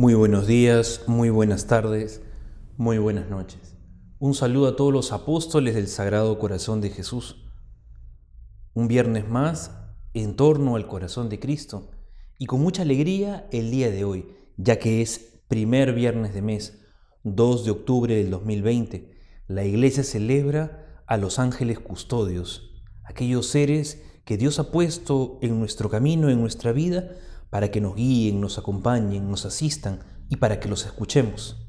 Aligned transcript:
Muy 0.00 0.14
buenos 0.14 0.46
días, 0.46 1.02
muy 1.08 1.28
buenas 1.28 1.66
tardes, 1.66 2.22
muy 2.78 2.96
buenas 2.96 3.28
noches. 3.28 3.76
Un 4.18 4.32
saludo 4.32 4.68
a 4.68 4.74
todos 4.74 4.94
los 4.94 5.12
apóstoles 5.12 5.74
del 5.74 5.88
Sagrado 5.88 6.38
Corazón 6.38 6.80
de 6.80 6.88
Jesús. 6.88 7.44
Un 8.72 8.88
viernes 8.88 9.28
más 9.28 9.76
en 10.14 10.36
torno 10.36 10.76
al 10.76 10.86
corazón 10.86 11.28
de 11.28 11.38
Cristo 11.38 11.90
y 12.38 12.46
con 12.46 12.62
mucha 12.62 12.80
alegría 12.80 13.46
el 13.52 13.70
día 13.70 13.90
de 13.90 14.04
hoy, 14.04 14.26
ya 14.56 14.78
que 14.78 15.02
es 15.02 15.42
primer 15.48 15.92
viernes 15.92 16.32
de 16.32 16.40
mes, 16.40 16.80
2 17.24 17.66
de 17.66 17.70
octubre 17.70 18.16
del 18.16 18.30
2020. 18.30 19.18
La 19.48 19.66
iglesia 19.66 20.02
celebra 20.02 21.02
a 21.06 21.18
los 21.18 21.38
ángeles 21.38 21.78
custodios, 21.78 22.82
aquellos 23.04 23.48
seres 23.48 24.02
que 24.24 24.38
Dios 24.38 24.58
ha 24.60 24.72
puesto 24.72 25.38
en 25.42 25.58
nuestro 25.58 25.90
camino, 25.90 26.30
en 26.30 26.40
nuestra 26.40 26.72
vida, 26.72 27.10
para 27.50 27.70
que 27.70 27.80
nos 27.80 27.96
guíen, 27.96 28.40
nos 28.40 28.58
acompañen, 28.58 29.30
nos 29.30 29.44
asistan 29.44 30.00
y 30.28 30.36
para 30.36 30.60
que 30.60 30.68
los 30.68 30.86
escuchemos. 30.86 31.68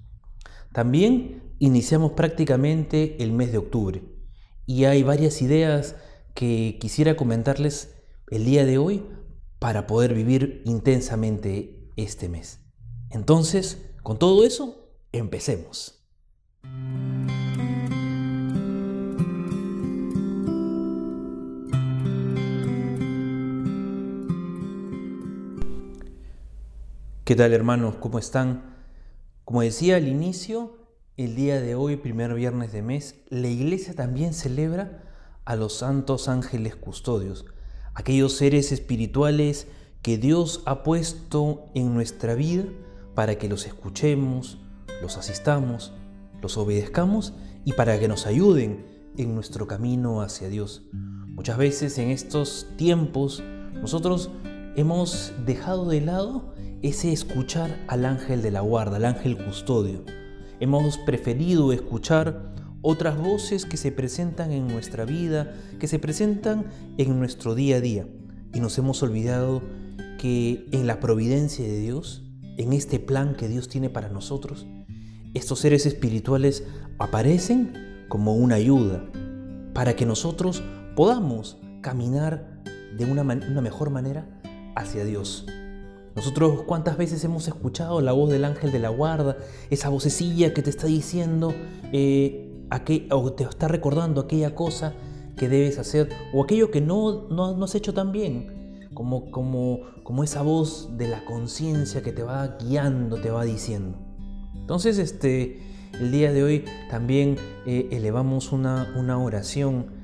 También 0.72 1.55
iniciamos 1.59 2.13
prácticamente 2.13 3.22
el 3.22 3.34
mes 3.34 3.52
de 3.52 3.58
octubre 3.58 4.03
y 4.66 4.86
hay 4.86 5.03
varias 5.03 5.41
ideas 5.41 5.95
que 6.34 6.77
quisiera 6.80 7.17
comentarles 7.17 7.95
el 8.30 8.45
día 8.45 8.66
de 8.66 8.77
hoy 8.77 9.03
para 9.59 9.86
poder 9.86 10.13
vivir 10.13 10.62
intensamente 10.66 11.91
este 11.98 12.30
mes. 12.30 12.61
Entonces, 13.09 13.91
con 14.02 14.17
todo 14.17 14.45
eso, 14.45 14.95
empecemos. 15.11 16.08
¿Qué 27.31 27.38
tal 27.38 27.53
hermanos? 27.53 27.95
¿Cómo 28.02 28.20
están? 28.20 28.76
Como 29.45 29.62
decía 29.62 29.95
al 29.95 30.09
inicio, 30.09 30.75
el 31.16 31.33
día 31.33 31.61
de 31.61 31.75
hoy, 31.75 31.95
primer 31.95 32.33
viernes 32.33 32.73
de 32.73 32.81
mes, 32.81 33.23
la 33.30 33.47
iglesia 33.47 33.94
también 33.94 34.33
celebra 34.33 35.06
a 35.45 35.56
los 35.56 35.78
santos 35.78 36.28
ángeles 36.28 36.75
custodios, 36.75 37.45
aquellos 37.94 38.33
seres 38.33 38.73
espirituales 38.73 39.67
que 40.02 40.17
Dios 40.17 40.61
ha 40.66 40.83
puesto 40.83 41.72
en 41.73 41.94
nuestra 41.94 42.36
vida 42.36 42.66
para 43.16 43.38
que 43.38 43.47
los 43.47 43.66
escuchemos, 43.66 44.58
los 45.02 45.16
asistamos, 45.16 45.94
los 46.41 46.58
obedezcamos 46.58 47.34
y 47.63 47.72
para 47.72 47.97
que 47.97 48.09
nos 48.09 48.25
ayuden 48.25 48.86
en 49.16 49.36
nuestro 49.36 49.67
camino 49.67 50.22
hacia 50.22 50.50
Dios. 50.50 50.84
Muchas 50.91 51.58
veces 51.58 51.97
en 51.97 52.09
estos 52.09 52.67
tiempos 52.75 53.41
nosotros 53.72 54.31
hemos 54.75 55.31
dejado 55.45 55.88
de 55.88 56.02
lado 56.02 56.52
ese 56.82 57.12
escuchar 57.12 57.78
al 57.88 58.06
ángel 58.06 58.42
de 58.42 58.52
la 58.52 58.62
guarda, 58.62 58.98
al 58.98 59.06
ángel 59.06 59.38
custodio. 59.38 60.04
Hemos 60.60 60.98
preferido 60.98 61.74
escuchar 61.74 62.52
otras 62.82 63.18
voces 63.18 63.66
que 63.66 63.78
se 63.78 63.92
presentan 63.92 64.52
en 64.52 64.68
nuestra 64.68 65.06
vida, 65.06 65.54
que 65.80 65.88
se 65.88 66.00
presentan 66.00 66.66
en 66.98 67.20
nuestro 67.20 67.54
día 67.54 67.78
a 67.78 67.82
día. 67.82 68.08
Y 68.54 68.59
nos 68.59 68.78
hemos 68.78 69.02
olvidado 69.04 69.62
que 70.18 70.66
en 70.72 70.88
la 70.88 71.00
providencia 71.00 71.66
de 71.66 71.80
Dios, 71.80 72.24
en 72.58 72.74
este 72.74 73.00
plan 73.00 73.36
que 73.36 73.48
Dios 73.48 73.70
tiene 73.70 73.90
para 73.90 74.09
nosotros, 74.09 74.66
estos 75.34 75.59
seres 75.59 75.86
espirituales 75.86 76.64
aparecen 76.98 78.06
como 78.09 78.36
una 78.36 78.56
ayuda 78.56 79.06
para 79.74 79.96
que 79.96 80.06
nosotros 80.06 80.64
podamos 80.96 81.58
caminar 81.82 82.62
de 82.98 83.06
una, 83.06 83.22
una 83.22 83.62
mejor 83.62 83.92
manera 83.92 84.28
hacia 84.76 85.06
Dios. 85.06 85.46
Nosotros 86.16 86.64
cuántas 86.66 86.98
veces 86.98 87.23
hemos 87.23 87.48
escuchado 87.48 88.02
la 88.02 88.12
voz 88.12 88.30
del 88.30 88.45
ángel 88.45 88.72
de 88.72 88.80
la 88.80 88.90
guarda, 88.90 89.38
esa 89.70 89.90
vocecilla 89.90 90.53
que 90.53 90.62
te 90.62 90.70
está 90.70 90.88
diciendo 90.88 91.53
eh, 91.94 92.52
o 93.12 93.34
te 93.34 93.44
está 93.44 93.68
recordando 93.68 94.22
aquella 94.22 94.56
cosa 94.56 94.94
que 95.38 95.50
debes 95.50 95.80
hacer 95.80 96.09
o 96.34 96.44
aquello 96.44 96.72
que 96.72 96.81
no, 96.81 97.28
no, 97.30 97.63
has 97.63 97.75
hecho 97.75 97.94
tan 97.94 98.12
bien, 98.12 98.90
como, 98.94 99.31
como, 99.31 99.81
como 100.03 100.24
esa 100.24 100.41
voz 100.41 100.97
de 100.97 101.08
la 101.08 101.24
conciencia 101.25 102.02
que 102.02 102.12
te 102.12 102.24
va 102.24 102.58
guiando, 102.59 103.18
te 103.19 103.31
va 103.31 103.44
diciendo. 103.44 103.97
Entonces, 104.56 105.00
este, 105.00 105.59
el 106.00 106.12
día 106.12 106.31
de 106.31 106.44
hoy 106.44 106.66
también 106.90 107.38
eh, 107.66 107.90
elevamos 107.91 108.52
una, 108.52 108.94
una 108.97 109.18
oración. 109.18 110.00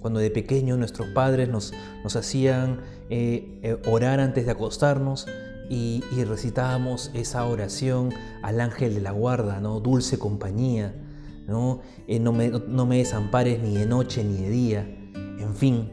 Cuando 0.00 0.18
de 0.18 0.30
pequeño 0.30 0.78
nuestros 0.78 1.08
padres 1.08 1.48
nos, 1.48 1.74
nos 2.02 2.16
hacían 2.16 2.80
eh, 3.10 3.60
eh, 3.62 3.76
orar 3.86 4.18
antes 4.18 4.46
de 4.46 4.52
acostarnos 4.52 5.26
y, 5.70 6.02
recitábamos 6.24 7.10
esa 7.14 7.44
oración 7.46 8.10
al 8.42 8.60
ángel 8.60 8.94
de 8.94 9.00
la 9.00 9.12
guarda, 9.12 9.60
¿no? 9.60 9.80
Dulce 9.80 10.18
compañía, 10.18 10.94
¿no? 11.46 11.80
Eh, 12.06 12.18
no, 12.18 12.32
me, 12.32 12.48
no 12.48 12.86
me 12.86 12.98
desampares 12.98 13.60
ni 13.62 13.76
de 13.76 13.86
noche 13.86 14.24
ni 14.24 14.36
de 14.42 14.50
día, 14.50 14.80
en 15.38 15.54
fin. 15.54 15.90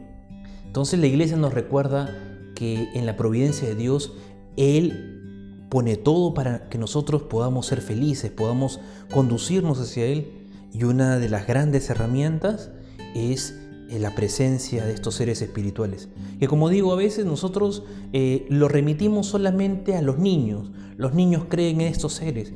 Entonces 0.66 1.00
la 1.00 1.06
iglesia 1.06 1.36
nos 1.36 1.54
recuerda 1.54 2.10
que 2.54 2.88
en 2.94 3.06
la 3.06 3.16
providencia 3.16 3.68
de 3.68 3.74
Dios, 3.74 4.12
Él 4.56 5.66
pone 5.68 5.96
todo 5.96 6.34
para 6.34 6.68
que 6.68 6.76
nosotros 6.76 7.22
podamos 7.22 7.66
ser 7.66 7.80
felices, 7.80 8.30
podamos 8.30 8.80
conducirnos 9.10 9.80
hacia 9.80 10.04
Él. 10.04 10.48
Y 10.72 10.84
una 10.84 11.18
de 11.18 11.28
las 11.28 11.46
grandes 11.46 11.90
herramientas 11.90 12.70
es 13.14 13.61
la 14.00 14.14
presencia 14.14 14.84
de 14.84 14.92
estos 14.92 15.14
seres 15.14 15.42
espirituales. 15.42 16.08
Que 16.38 16.48
como 16.48 16.68
digo, 16.68 16.92
a 16.92 16.96
veces 16.96 17.26
nosotros 17.26 17.84
eh, 18.12 18.46
lo 18.48 18.68
remitimos 18.68 19.26
solamente 19.26 19.96
a 19.96 20.02
los 20.02 20.18
niños. 20.18 20.70
Los 20.96 21.14
niños 21.14 21.44
creen 21.48 21.80
en 21.80 21.88
estos 21.88 22.14
seres. 22.14 22.52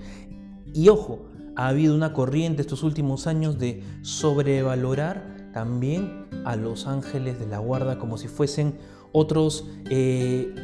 Y 0.72 0.88
ojo, 0.88 1.26
ha 1.56 1.68
habido 1.68 1.94
una 1.94 2.12
corriente 2.12 2.62
estos 2.62 2.82
últimos 2.82 3.26
años 3.26 3.58
de 3.58 3.82
sobrevalorar 4.02 5.50
también 5.52 6.26
a 6.44 6.54
los 6.54 6.86
ángeles 6.86 7.38
de 7.38 7.46
la 7.46 7.58
guarda 7.58 7.98
como 7.98 8.18
si 8.18 8.28
fuesen 8.28 8.74
otros, 9.12 9.66
eh, 9.88 10.54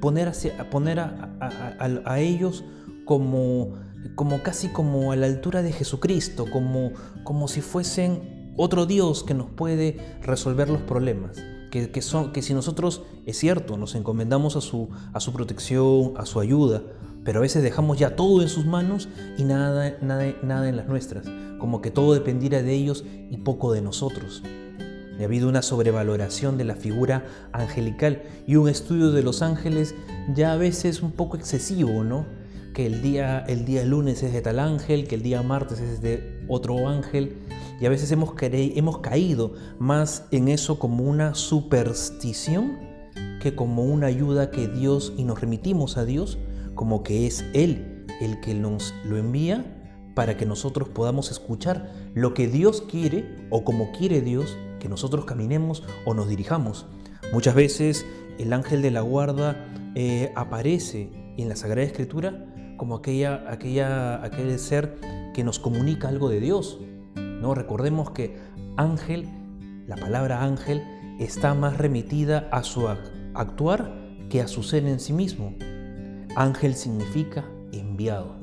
poner, 0.00 0.32
poner 0.70 1.00
a, 1.00 2.20
ellos 2.20 2.64
como, 3.04 3.74
como 4.14 4.40
casi 4.44 4.68
como 4.68 5.10
a 5.10 5.16
la 5.16 5.26
altura 5.26 5.62
de 5.62 5.72
Jesucristo, 5.72 6.46
como, 6.52 6.92
como 7.24 7.48
si 7.48 7.60
fuesen 7.60 8.37
otro 8.58 8.84
Dios 8.84 9.22
que 9.22 9.32
nos 9.32 9.48
puede 9.48 9.96
resolver 10.20 10.68
los 10.68 10.82
problemas. 10.82 11.38
Que, 11.70 12.02
son, 12.02 12.32
que 12.32 12.42
si 12.42 12.54
nosotros, 12.54 13.02
es 13.24 13.38
cierto, 13.38 13.76
nos 13.76 13.94
encomendamos 13.94 14.56
a 14.56 14.60
su, 14.60 14.88
a 15.12 15.20
su 15.20 15.32
protección, 15.32 16.14
a 16.16 16.26
su 16.26 16.40
ayuda, 16.40 16.82
pero 17.24 17.38
a 17.38 17.42
veces 17.42 17.62
dejamos 17.62 17.98
ya 17.98 18.16
todo 18.16 18.42
en 18.42 18.48
sus 18.48 18.64
manos 18.64 19.08
y 19.36 19.44
nada, 19.44 19.96
nada, 20.00 20.34
nada 20.42 20.68
en 20.68 20.76
las 20.76 20.88
nuestras, 20.88 21.26
como 21.58 21.80
que 21.82 21.90
todo 21.90 22.14
dependiera 22.14 22.62
de 22.62 22.72
ellos 22.72 23.04
y 23.30 23.36
poco 23.36 23.72
de 23.72 23.82
nosotros. 23.82 24.42
ha 25.20 25.24
habido 25.24 25.48
una 25.48 25.62
sobrevaloración 25.62 26.56
de 26.56 26.64
la 26.64 26.74
figura 26.74 27.26
angelical 27.52 28.22
y 28.46 28.56
un 28.56 28.68
estudio 28.68 29.12
de 29.12 29.22
los 29.22 29.42
ángeles 29.42 29.94
ya 30.34 30.52
a 30.52 30.56
veces 30.56 31.02
un 31.02 31.12
poco 31.12 31.36
excesivo, 31.36 32.02
¿no? 32.02 32.26
Que 32.72 32.86
el 32.86 33.02
día, 33.02 33.40
el 33.40 33.66
día 33.66 33.84
lunes 33.84 34.22
es 34.22 34.32
de 34.32 34.40
tal 34.40 34.58
ángel, 34.58 35.06
que 35.06 35.16
el 35.16 35.22
día 35.22 35.42
martes 35.42 35.80
es 35.80 36.00
de 36.00 36.37
otro 36.48 36.88
ángel, 36.88 37.38
y 37.80 37.86
a 37.86 37.90
veces 37.90 38.10
hemos, 38.10 38.34
hemos 38.40 38.98
caído 38.98 39.54
más 39.78 40.24
en 40.30 40.48
eso 40.48 40.78
como 40.78 41.04
una 41.04 41.34
superstición 41.34 42.78
que 43.40 43.54
como 43.54 43.84
una 43.84 44.08
ayuda 44.08 44.50
que 44.50 44.66
Dios 44.66 45.12
y 45.16 45.24
nos 45.24 45.40
remitimos 45.40 45.96
a 45.96 46.04
Dios 46.04 46.38
como 46.74 47.02
que 47.02 47.26
es 47.26 47.44
Él 47.54 48.04
el 48.20 48.40
que 48.40 48.54
nos 48.54 48.94
lo 49.04 49.16
envía 49.16 49.64
para 50.14 50.36
que 50.36 50.46
nosotros 50.46 50.88
podamos 50.88 51.30
escuchar 51.30 51.92
lo 52.14 52.34
que 52.34 52.48
Dios 52.48 52.82
quiere 52.82 53.36
o 53.50 53.64
como 53.64 53.92
quiere 53.92 54.20
Dios 54.20 54.56
que 54.80 54.88
nosotros 54.88 55.24
caminemos 55.24 55.84
o 56.04 56.14
nos 56.14 56.28
dirijamos. 56.28 56.86
Muchas 57.32 57.54
veces 57.54 58.04
el 58.38 58.52
ángel 58.52 58.82
de 58.82 58.90
la 58.90 59.00
guarda 59.00 59.64
eh, 59.94 60.32
aparece 60.34 61.10
en 61.36 61.48
la 61.48 61.56
Sagrada 61.56 61.86
Escritura 61.86 62.46
como 62.78 62.96
aquella, 62.96 63.44
aquella, 63.50 64.24
aquel 64.24 64.58
ser 64.58 64.98
que 65.34 65.44
nos 65.44 65.58
comunica 65.58 66.08
algo 66.08 66.30
de 66.30 66.40
Dios, 66.40 66.80
¿no? 67.14 67.54
Recordemos 67.54 68.12
que 68.12 68.38
ángel, 68.78 69.28
la 69.86 69.96
palabra 69.96 70.42
ángel, 70.42 70.82
está 71.18 71.52
más 71.52 71.76
remitida 71.76 72.48
a 72.50 72.62
su 72.62 72.88
actuar 73.34 73.92
que 74.30 74.40
a 74.40 74.48
su 74.48 74.62
ser 74.62 74.86
en 74.86 75.00
sí 75.00 75.12
mismo. 75.12 75.54
Ángel 76.36 76.74
significa 76.74 77.44
enviado. 77.72 78.36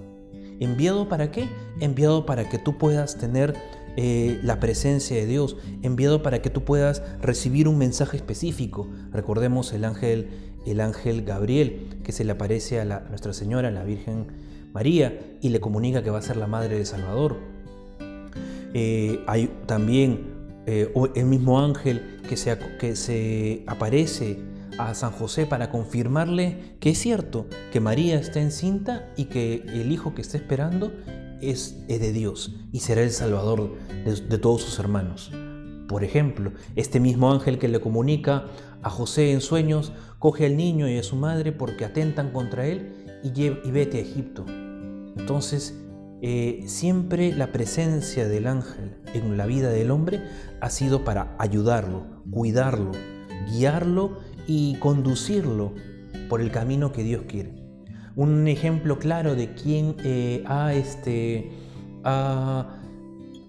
¿Enviado 0.59 1.09
para 1.09 1.31
qué? 1.31 1.49
Enviado 1.79 2.25
para 2.25 2.47
que 2.49 2.59
tú 2.59 2.77
puedas 2.77 3.17
tener 3.17 3.55
eh, 3.97 4.39
la 4.43 4.59
presencia 4.59 5.15
de 5.15 5.25
Dios, 5.25 5.55
enviado 5.81 6.21
para 6.21 6.41
que 6.41 6.49
tú 6.49 6.63
puedas 6.63 7.01
recibir 7.21 7.67
un 7.67 7.77
mensaje 7.77 8.17
específico. 8.17 8.89
Recordemos 9.11 9.71
el 9.71 9.85
ángel, 9.85 10.54
el 10.65 10.81
ángel 10.81 11.23
Gabriel, 11.23 11.99
que 12.03 12.11
se 12.11 12.23
le 12.23 12.31
aparece 12.31 12.79
a 12.79 12.85
Nuestra 13.09 13.33
Señora, 13.33 13.71
la 13.71 13.83
Virgen 13.83 14.27
María, 14.73 15.37
y 15.41 15.49
le 15.49 15.59
comunica 15.59 16.03
que 16.03 16.09
va 16.09 16.19
a 16.19 16.21
ser 16.21 16.37
la 16.37 16.47
madre 16.47 16.77
de 16.77 16.85
Salvador. 16.85 17.37
Eh, 18.73 19.23
hay 19.27 19.49
también 19.65 20.35
eh, 20.65 20.91
el 21.15 21.25
mismo 21.25 21.59
ángel 21.59 22.19
que 22.27 22.35
se, 22.35 22.57
que 22.79 22.95
se 22.95 23.63
aparece 23.67 24.39
a 24.77 24.93
San 24.93 25.11
José 25.11 25.45
para 25.45 25.69
confirmarle 25.69 26.75
que 26.79 26.89
es 26.89 26.99
cierto, 26.99 27.47
que 27.71 27.79
María 27.79 28.19
está 28.19 28.41
encinta 28.41 29.09
y 29.15 29.25
que 29.25 29.63
el 29.67 29.91
hijo 29.91 30.13
que 30.13 30.21
está 30.21 30.37
esperando 30.37 30.91
es, 31.41 31.87
de 31.87 32.11
Dios 32.11 32.55
y 32.71 32.79
será 32.79 33.01
el 33.01 33.11
Salvador 33.11 33.75
de, 34.05 34.37
todos 34.37 34.61
sus 34.61 34.79
hermanos. 34.79 35.31
Por 35.87 36.03
ejemplo, 36.03 36.51
este 36.75 36.99
mismo 36.99 37.31
ángel 37.31 37.59
que 37.59 37.67
le 37.67 37.79
comunica 37.79 38.45
a 38.81 38.89
José 38.89 39.31
en 39.31 39.41
sueños, 39.41 39.93
coge 40.19 40.45
al 40.45 40.57
niño 40.57 40.87
y 40.87 40.97
a 40.97 41.03
su 41.03 41.15
madre 41.15 41.51
porque 41.51 41.85
atentan 41.85 42.31
contra 42.31 42.65
él 42.65 42.93
y, 43.23 43.49
vete 43.71 43.97
a 43.97 44.01
Egipto. 44.01 44.45
Entonces, 45.17 45.75
eh, 46.21 46.63
siempre 46.67 47.33
la 47.33 47.51
presencia 47.51 48.27
del 48.27 48.47
ángel 48.47 48.97
en 49.13 49.37
la 49.37 49.45
vida 49.45 49.69
del 49.69 49.91
hombre 49.91 50.23
ha 50.61 50.69
sido 50.69 51.03
para 51.03 51.35
ayudarlo, 51.39 52.23
cuidarlo, 52.31 52.91
guiarlo 53.51 54.19
y 54.47 54.75
conducirlo 54.77 55.73
por 56.29 56.41
el 56.41 56.51
camino 56.51 56.91
que 56.91 57.03
Dios 57.03 57.23
quiere. 57.27 57.53
Un 58.15 58.47
ejemplo 58.47 58.97
claro 58.97 59.35
de 59.35 59.53
quien 59.53 59.95
eh, 60.03 60.43
ha, 60.47 60.73
este, 60.73 61.51
ha 62.03 62.81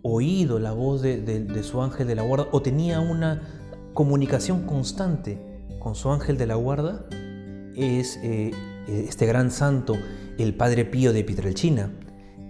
oído 0.07 0.59
la 0.59 0.73
voz 0.73 1.03
de, 1.03 1.63
su 1.63 1.83
ángel 1.83 2.07
de 2.07 2.15
la 2.15 2.23
guarda 2.23 2.47
o 2.53 2.63
tenía 2.63 3.01
una 3.01 3.43
comunicación 3.93 4.63
constante 4.63 5.39
con 5.81 5.95
su 5.95 6.11
ángel 6.11 6.39
de 6.39 6.47
la 6.47 6.55
guarda 6.55 7.07
es 7.75 8.19
eh, 8.23 8.53
este 8.87 9.27
gran 9.27 9.51
santo, 9.51 9.97
el 10.39 10.55
Padre 10.55 10.85
Pío 10.85 11.13
de 11.13 11.25
Pietrelcina. 11.25 11.93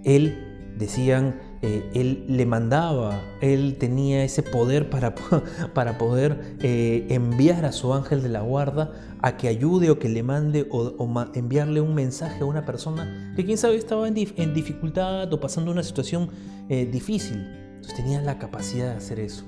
Él, 0.05 0.75
decían, 0.77 1.41
eh, 1.67 1.83
él 1.95 2.25
le 2.29 2.47
mandaba, 2.47 3.21
él 3.41 3.75
tenía 3.77 4.23
ese 4.23 4.45
poder 4.45 4.89
para, 4.89 5.17
para 5.75 5.99
poder 5.99 6.57
eh, 6.61 7.09
enviar 7.11 7.65
a 7.65 7.73
su 7.73 7.93
ángel 7.93 8.23
de 8.23 8.29
la 8.29 8.43
guarda 8.43 8.93
a 9.21 9.37
que 9.37 9.49
ayude 9.49 9.91
o 9.91 9.99
que 9.99 10.09
le 10.09 10.23
mande 10.23 10.69
o, 10.71 10.95
enviarle 11.35 11.81
un 11.81 11.93
mensaje 11.93 12.43
a 12.43 12.45
una 12.45 12.65
persona 12.65 13.33
que 13.35 13.45
quién 13.45 13.59
sabe 13.59 13.75
estaba 13.75 14.07
en, 14.07 14.15
dificultad 14.15 15.33
o 15.33 15.41
pasando 15.41 15.73
una 15.73 15.83
situación 15.83 16.31
eh, 16.69 16.87
difícil. 16.87 17.45
Entonces 17.75 17.97
tenía 17.97 18.23
la 18.23 18.39
capacidad 18.39 18.93
de 18.93 18.97
hacer 18.99 19.19
eso. 19.19 19.43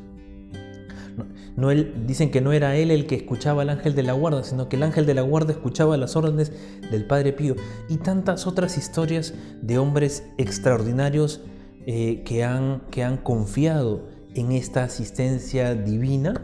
No, 1.55 1.71
él, 1.71 2.05
dicen 2.05 2.33
que 2.33 2.41
no 2.41 2.53
era 2.53 2.75
él 2.75 2.91
el 2.91 3.07
que 3.07 3.15
escuchaba 3.15 3.63
al 3.63 3.71
ángel 3.71 3.95
de 3.95 4.03
la 4.03 4.13
guarda, 4.15 4.43
sino 4.43 4.69
que 4.69 4.75
el 4.75 4.83
ángel 4.83 5.07
de 5.07 5.15
la 5.15 5.23
guarda 5.23 5.53
escuchaba 5.53 5.97
las 5.97 6.17
órdenes 6.17 6.51
del 6.91 7.05
Padre 7.05 7.33
Pío 7.33 7.55
y 7.89 7.99
tantas 7.99 8.49
otras 8.49 8.77
historias 8.77 9.35
de 9.63 9.79
hombres 9.79 10.25
extraordinarios 10.37 11.43
eh, 11.91 12.23
que, 12.23 12.45
han, 12.45 12.83
que 12.91 13.03
han 13.03 13.17
confiado 13.17 14.11
en 14.35 14.53
esta 14.53 14.85
asistencia 14.85 15.75
divina 15.75 16.35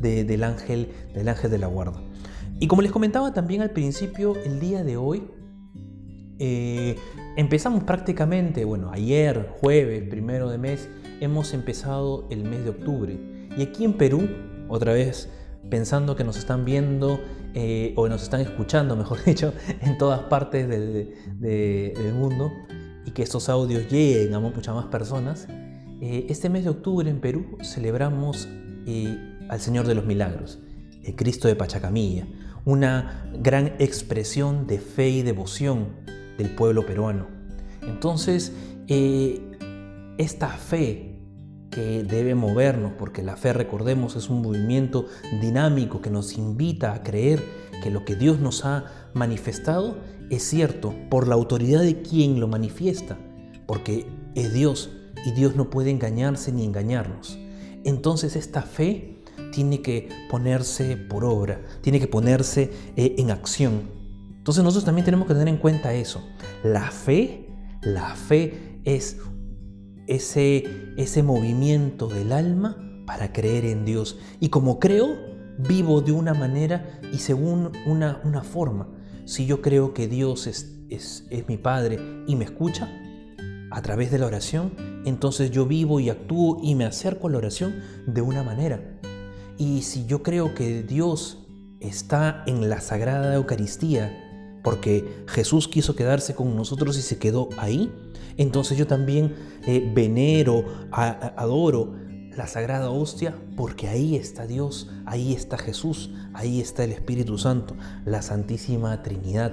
del, 0.00 0.42
ángel, 0.42 0.92
del 1.12 1.28
ángel 1.28 1.50
de 1.50 1.58
la 1.58 1.66
guarda. 1.66 2.00
Y 2.58 2.68
como 2.68 2.80
les 2.80 2.90
comentaba 2.90 3.34
también 3.34 3.60
al 3.60 3.68
principio, 3.68 4.34
el 4.46 4.60
día 4.60 4.82
de 4.82 4.96
hoy 4.96 5.24
eh, 6.38 6.96
empezamos 7.36 7.84
prácticamente, 7.84 8.64
bueno, 8.64 8.92
ayer, 8.92 9.50
jueves, 9.60 10.08
primero 10.08 10.48
de 10.48 10.56
mes, 10.56 10.88
hemos 11.20 11.52
empezado 11.52 12.26
el 12.30 12.44
mes 12.44 12.64
de 12.64 12.70
octubre. 12.70 13.48
Y 13.58 13.60
aquí 13.60 13.84
en 13.84 13.98
Perú, 13.98 14.26
otra 14.68 14.94
vez 14.94 15.28
pensando 15.68 16.16
que 16.16 16.24
nos 16.24 16.38
están 16.38 16.64
viendo 16.64 17.20
eh, 17.52 17.92
o 17.96 18.08
nos 18.08 18.22
están 18.22 18.40
escuchando, 18.40 18.96
mejor 18.96 19.22
dicho, 19.26 19.52
en 19.82 19.98
todas 19.98 20.20
partes 20.20 20.66
del, 20.66 21.12
del 21.40 22.14
mundo, 22.14 22.50
y 23.06 23.10
que 23.10 23.22
estos 23.22 23.48
audios 23.48 23.90
lleguen 23.90 24.34
a 24.34 24.40
muchas 24.40 24.74
más 24.74 24.86
personas, 24.86 25.46
eh, 26.00 26.26
este 26.28 26.48
mes 26.48 26.64
de 26.64 26.70
octubre 26.70 27.08
en 27.08 27.20
Perú 27.20 27.58
celebramos 27.62 28.48
eh, 28.86 29.18
al 29.48 29.60
Señor 29.60 29.86
de 29.86 29.94
los 29.94 30.04
Milagros, 30.04 30.58
el 31.02 31.14
Cristo 31.16 31.48
de 31.48 31.56
Pachacamilla, 31.56 32.26
una 32.64 33.30
gran 33.40 33.74
expresión 33.78 34.66
de 34.66 34.78
fe 34.78 35.10
y 35.10 35.22
devoción 35.22 35.88
del 36.38 36.50
pueblo 36.50 36.86
peruano. 36.86 37.26
Entonces, 37.82 38.52
eh, 38.88 39.40
esta 40.18 40.48
fe 40.48 41.14
que 41.70 42.04
debe 42.04 42.34
movernos, 42.34 42.92
porque 42.98 43.22
la 43.22 43.36
fe, 43.36 43.52
recordemos, 43.52 44.16
es 44.16 44.30
un 44.30 44.42
movimiento 44.42 45.06
dinámico 45.40 46.00
que 46.00 46.10
nos 46.10 46.38
invita 46.38 46.94
a 46.94 47.02
creer 47.02 47.42
que 47.84 47.90
lo 47.90 48.06
que 48.06 48.16
Dios 48.16 48.40
nos 48.40 48.64
ha 48.64 49.10
manifestado 49.12 49.98
es 50.30 50.42
cierto 50.42 50.94
por 51.10 51.28
la 51.28 51.34
autoridad 51.34 51.82
de 51.82 52.00
quien 52.00 52.40
lo 52.40 52.48
manifiesta, 52.48 53.18
porque 53.66 54.06
es 54.34 54.54
Dios 54.54 54.90
y 55.26 55.32
Dios 55.32 55.54
no 55.54 55.68
puede 55.68 55.90
engañarse 55.90 56.50
ni 56.50 56.64
engañarnos. 56.64 57.38
Entonces 57.84 58.36
esta 58.36 58.62
fe 58.62 59.22
tiene 59.52 59.82
que 59.82 60.08
ponerse 60.30 60.96
por 60.96 61.26
obra, 61.26 61.60
tiene 61.82 62.00
que 62.00 62.06
ponerse 62.06 62.70
eh, 62.96 63.16
en 63.18 63.30
acción. 63.30 63.82
Entonces 64.38 64.64
nosotros 64.64 64.86
también 64.86 65.04
tenemos 65.04 65.28
que 65.28 65.34
tener 65.34 65.48
en 65.48 65.58
cuenta 65.58 65.92
eso. 65.92 66.22
La 66.62 66.90
fe, 66.90 67.50
la 67.82 68.14
fe 68.14 68.80
es 68.84 69.18
ese, 70.06 70.64
ese 70.96 71.22
movimiento 71.22 72.08
del 72.08 72.32
alma 72.32 72.78
para 73.04 73.34
creer 73.34 73.66
en 73.66 73.84
Dios. 73.84 74.18
Y 74.40 74.48
como 74.48 74.80
creo, 74.80 75.33
vivo 75.58 76.00
de 76.00 76.12
una 76.12 76.34
manera 76.34 77.00
y 77.12 77.18
según 77.18 77.72
una, 77.86 78.20
una 78.24 78.42
forma. 78.42 78.88
Si 79.24 79.46
yo 79.46 79.62
creo 79.62 79.94
que 79.94 80.08
Dios 80.08 80.46
es, 80.46 80.74
es, 80.90 81.24
mi 81.48 81.56
Padre 81.56 81.98
y 82.26 82.36
me 82.36 82.44
escucha 82.44 82.88
a 83.70 83.82
través 83.82 84.10
de 84.10 84.18
la 84.18 84.26
oración, 84.26 84.74
entonces 85.04 85.50
yo 85.50 85.66
vivo 85.66 86.00
y 86.00 86.10
actúo 86.10 86.60
y 86.62 86.74
me 86.74 86.84
acerco 86.84 87.28
a 87.28 87.30
la 87.30 87.38
oración 87.38 87.74
de 88.06 88.20
una 88.20 88.42
manera. 88.42 89.00
Y 89.58 89.82
si 89.82 90.06
yo 90.06 90.22
creo 90.22 90.54
que 90.54 90.82
Dios 90.82 91.46
está 91.80 92.44
en 92.46 92.68
la 92.68 92.80
Sagrada 92.80 93.34
Eucaristía, 93.34 94.60
porque 94.62 95.24
Jesús 95.26 95.68
quiso 95.68 95.94
quedarse 95.94 96.34
con 96.34 96.56
nosotros 96.56 96.96
y 96.96 97.02
se 97.02 97.18
quedó 97.18 97.48
ahí, 97.58 97.92
entonces 98.36 98.78
yo 98.78 98.86
también 98.86 99.34
eh, 99.66 99.90
venero, 99.94 100.64
adoro 100.90 101.94
la 102.36 102.46
Sagrada 102.46 102.90
Hostia 102.90 103.34
porque 103.56 103.88
ahí 103.88 104.16
está 104.16 104.46
Dios, 104.46 104.90
ahí 105.06 105.32
está 105.32 105.58
Jesús, 105.58 106.10
ahí 106.32 106.60
está 106.60 106.84
el 106.84 106.92
Espíritu 106.92 107.38
Santo, 107.38 107.76
la 108.04 108.22
Santísima 108.22 109.02
Trinidad. 109.02 109.52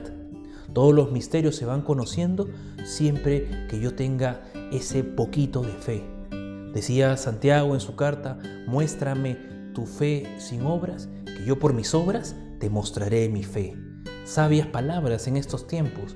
Todos 0.74 0.94
los 0.94 1.12
misterios 1.12 1.56
se 1.56 1.66
van 1.66 1.82
conociendo 1.82 2.48
siempre 2.84 3.68
que 3.70 3.80
yo 3.80 3.94
tenga 3.94 4.42
ese 4.72 5.04
poquito 5.04 5.62
de 5.62 5.74
fe. 5.74 6.04
Decía 6.74 7.18
Santiago 7.18 7.74
en 7.74 7.82
su 7.82 7.96
carta, 7.96 8.40
muéstrame 8.68 9.36
tu 9.74 9.86
fe 9.86 10.26
sin 10.38 10.66
obras, 10.66 11.10
que 11.26 11.46
yo 11.46 11.60
por 11.60 11.74
mis 11.74 11.94
obras 11.94 12.36
te 12.60 12.70
mostraré 12.70 13.28
mi 13.28 13.44
fe. 13.44 13.76
Sabias 14.24 14.68
palabras 14.68 15.28
en 15.28 15.36
estos 15.36 15.68
tiempos. 15.68 16.16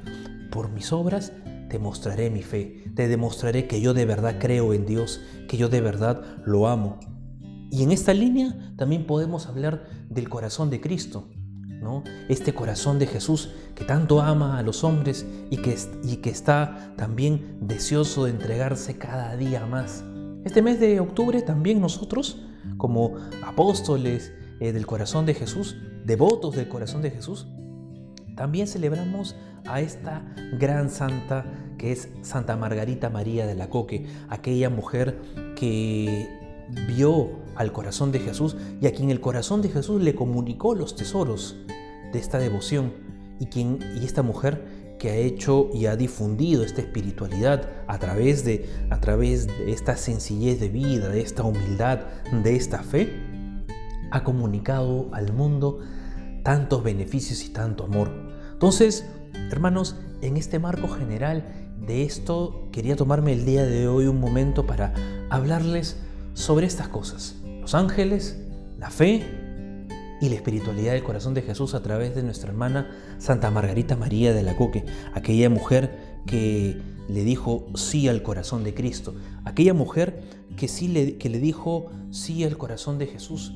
Por 0.52 0.70
mis 0.70 0.94
obras 0.94 1.34
te 1.70 1.80
mostraré 1.80 2.30
mi 2.30 2.42
fe, 2.42 2.84
te 2.96 3.08
demostraré 3.08 3.68
que 3.68 3.82
yo 3.82 3.94
de 3.94 4.06
verdad 4.06 4.38
creo 4.40 4.74
en 4.74 4.86
Dios, 4.86 5.22
que 5.48 5.58
yo 5.58 5.70
de 5.70 5.82
verdad 5.82 6.22
lo 6.46 6.68
amo. 6.68 7.00
Y 7.72 7.84
en 7.84 7.92
esta 7.92 8.14
línea 8.14 8.74
también 8.78 9.06
podemos 9.06 9.48
hablar 9.48 9.86
del 10.10 10.30
corazón 10.30 10.70
de 10.70 10.80
Cristo, 10.80 11.30
¿no? 11.82 12.04
Este 12.30 12.54
corazón 12.54 13.00
de 13.00 13.08
Jesús 13.08 13.50
que 13.76 13.84
tanto 13.84 14.22
ama 14.22 14.58
a 14.58 14.64
los 14.64 14.84
hombres 14.84 15.26
y 15.50 15.58
que, 15.58 15.78
y 16.04 16.18
que 16.18 16.30
está 16.30 16.94
también 16.96 17.58
deseoso 17.62 18.26
de 18.26 18.32
entregarse 18.32 18.98
cada 18.98 19.36
día 19.36 19.66
más. 19.66 20.04
Este 20.46 20.62
mes 20.62 20.80
de 20.80 21.00
octubre 21.00 21.42
también 21.42 21.82
nosotros, 21.82 22.40
como 22.78 23.16
apóstoles 23.44 24.32
eh, 24.60 24.72
del 24.72 24.86
corazón 24.86 25.26
de 25.26 25.34
Jesús, 25.34 25.76
devotos 26.06 26.56
del 26.56 26.70
corazón 26.70 27.02
de 27.02 27.12
Jesús, 27.12 27.48
también 28.36 28.68
celebramos 28.68 29.36
a 29.66 29.82
esta 29.82 30.22
gran 30.60 30.90
santa 30.90 31.46
que 31.78 31.92
es 31.92 32.10
Santa 32.22 32.56
Margarita 32.56 33.10
María 33.10 33.46
de 33.46 33.56
la 33.56 33.70
Coque, 33.70 34.06
aquella 34.30 34.70
mujer 34.70 35.20
que 35.56 36.30
vio 36.88 37.30
al 37.56 37.72
corazón 37.72 38.12
de 38.12 38.20
Jesús 38.20 38.56
y 38.82 38.88
a 38.88 38.94
quien 38.94 39.10
el 39.10 39.20
corazón 39.20 39.62
de 39.62 39.70
Jesús 39.70 40.02
le 40.02 40.16
comunicó 40.16 40.76
los 40.76 40.96
tesoros 40.96 41.56
de 42.12 42.20
esta 42.20 42.38
devoción 42.38 42.94
y, 43.40 43.48
quien, 43.48 43.80
y 44.00 44.06
esta 44.06 44.24
mujer 44.24 44.96
que 45.00 45.10
ha 45.12 45.16
hecho 45.16 45.70
y 45.74 45.88
ha 45.88 45.96
difundido 45.96 46.64
esta 46.64 46.82
espiritualidad 46.82 47.70
a 47.88 48.00
través, 48.00 48.46
de, 48.46 48.70
a 48.90 49.00
través 49.00 49.48
de 49.48 49.72
esta 49.72 49.98
sencillez 49.98 50.60
de 50.60 50.70
vida, 50.70 51.10
de 51.10 51.22
esta 51.22 51.44
humildad, 51.44 52.00
de 52.44 52.56
esta 52.56 52.82
fe, 52.82 53.10
ha 54.12 54.24
comunicado 54.24 55.10
al 55.12 55.34
mundo 55.34 55.80
tantos 56.44 56.84
beneficios 56.84 57.44
y 57.44 57.50
tanto 57.50 57.84
amor. 57.84 58.25
Entonces, 58.56 59.06
hermanos, 59.52 59.98
en 60.22 60.38
este 60.38 60.60
marco 60.60 60.88
general 60.88 61.44
de 61.86 62.04
esto, 62.04 62.70
quería 62.72 62.96
tomarme 62.96 63.34
el 63.34 63.46
día 63.46 63.66
de 63.66 63.90
hoy 63.90 64.08
un 64.08 64.22
momento 64.22 64.66
para 64.66 64.94
hablarles 65.30 65.98
sobre 66.36 66.66
estas 66.66 66.88
cosas. 66.88 67.36
Los 67.60 67.76
ángeles, 67.76 68.40
la 68.80 68.90
fe 68.90 69.24
y 70.22 70.30
la 70.30 70.36
espiritualidad 70.36 70.94
del 70.94 71.04
corazón 71.04 71.34
de 71.34 71.42
Jesús 71.42 71.74
a 71.74 71.84
través 71.84 72.16
de 72.16 72.24
nuestra 72.24 72.50
hermana 72.50 72.90
Santa 73.18 73.52
Margarita 73.52 73.98
María 73.98 74.34
de 74.34 74.44
la 74.44 74.56
Coque, 74.56 74.86
aquella 75.14 75.50
mujer 75.50 76.22
que 76.26 76.78
le 77.10 77.24
dijo 77.26 77.68
sí 77.76 78.08
al 78.08 78.24
corazón 78.24 78.64
de 78.64 78.74
Cristo, 78.74 79.16
aquella 79.44 79.74
mujer 79.74 80.24
que 80.56 80.70
sí 80.70 80.88
le, 80.88 81.18
que 81.18 81.30
le 81.30 81.40
dijo 81.40 81.88
sí 82.10 82.46
al 82.46 82.58
corazón 82.58 83.00
de 83.00 83.08
Jesús, 83.08 83.54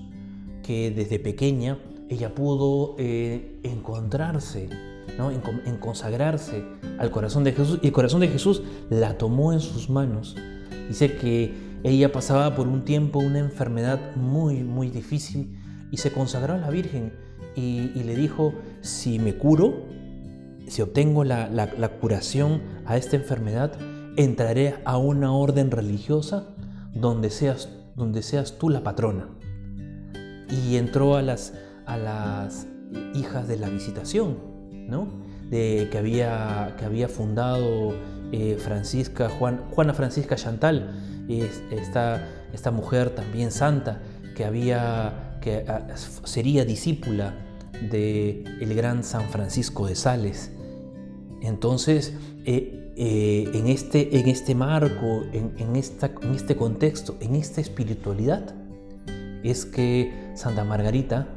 que 0.61 0.91
desde 0.91 1.19
pequeña 1.19 1.79
ella 2.09 2.33
pudo 2.33 2.95
eh, 2.97 3.59
encontrarse, 3.63 4.69
¿no? 5.17 5.31
en, 5.31 5.77
consagrarse 5.77 6.63
al 6.97 7.11
corazón 7.11 7.43
de 7.43 7.53
Jesús 7.53 7.79
y 7.81 7.87
el 7.87 7.93
corazón 7.93 8.21
de 8.21 8.27
Jesús 8.27 8.63
la 8.89 9.17
tomó 9.17 9.53
en 9.53 9.59
sus 9.59 9.89
manos. 9.89 10.35
Dice 10.87 11.15
que 11.15 11.53
ella 11.83 12.11
pasaba 12.11 12.55
por 12.55 12.67
un 12.67 12.83
tiempo 12.83 13.19
una 13.19 13.39
enfermedad 13.39 14.15
muy, 14.15 14.63
muy 14.63 14.89
difícil 14.89 15.57
y 15.91 15.97
se 15.97 16.11
consagró 16.11 16.55
a 16.55 16.57
la 16.57 16.69
Virgen 16.69 17.13
y, 17.55 18.03
le 18.03 18.15
dijo, 18.15 18.53
si 18.81 19.19
me 19.19 19.35
curo, 19.35 19.85
si 20.67 20.81
obtengo 20.81 21.23
la, 21.23 21.49
la 21.49 21.89
curación 21.99 22.61
a 22.85 22.95
esta 22.95 23.17
enfermedad, 23.17 23.73
entraré 24.15 24.75
a 24.85 24.97
una 24.97 25.33
orden 25.33 25.71
religiosa 25.71 26.55
donde 26.93 27.29
seas, 27.29 27.69
donde 27.95 28.21
seas 28.21 28.57
tú 28.57 28.69
la 28.69 28.83
patrona. 28.83 29.27
Y 30.49 30.77
entró 30.77 31.15
a 31.15 31.21
las, 31.21 31.53
a 31.89 31.97
las 31.97 32.67
hijas 33.13 33.47
de 33.47 33.57
la 33.57 33.69
visitación, 33.69 34.37
¿no? 34.87 35.07
De, 35.49 35.89
que, 35.91 35.97
había, 35.97 36.75
que 36.77 36.85
había 36.85 37.07
fundado 37.07 37.93
eh, 38.31 38.57
Francisca, 38.59 39.29
Juan, 39.29 39.63
Juana 39.71 39.93
Francisca 39.93 40.35
Chantal, 40.35 40.91
esta, 41.69 42.27
esta 42.53 42.71
mujer 42.71 43.11
también 43.11 43.51
santa, 43.51 44.01
que, 44.35 44.45
había, 44.45 45.37
que 45.41 45.65
ah, 45.67 45.87
sería 46.23 46.65
discípula 46.65 47.33
de 47.89 48.43
el 48.59 48.73
gran 48.75 49.03
San 49.03 49.29
Francisco 49.29 49.87
de 49.87 49.95
Sales. 49.95 50.51
Entonces, 51.41 52.13
eh, 52.45 52.93
eh, 52.95 53.49
en, 53.53 53.67
este, 53.67 54.19
en 54.19 54.27
este 54.27 54.55
marco, 54.55 55.23
en, 55.31 55.75
esta, 55.75 56.11
en 56.21 56.35
este 56.35 56.55
contexto, 56.55 57.17
en 57.21 57.35
esta 57.35 57.61
espiritualidad, 57.61 58.53
es 59.43 59.65
que 59.65 60.11
Santa 60.35 60.65
Margarita, 60.65 61.27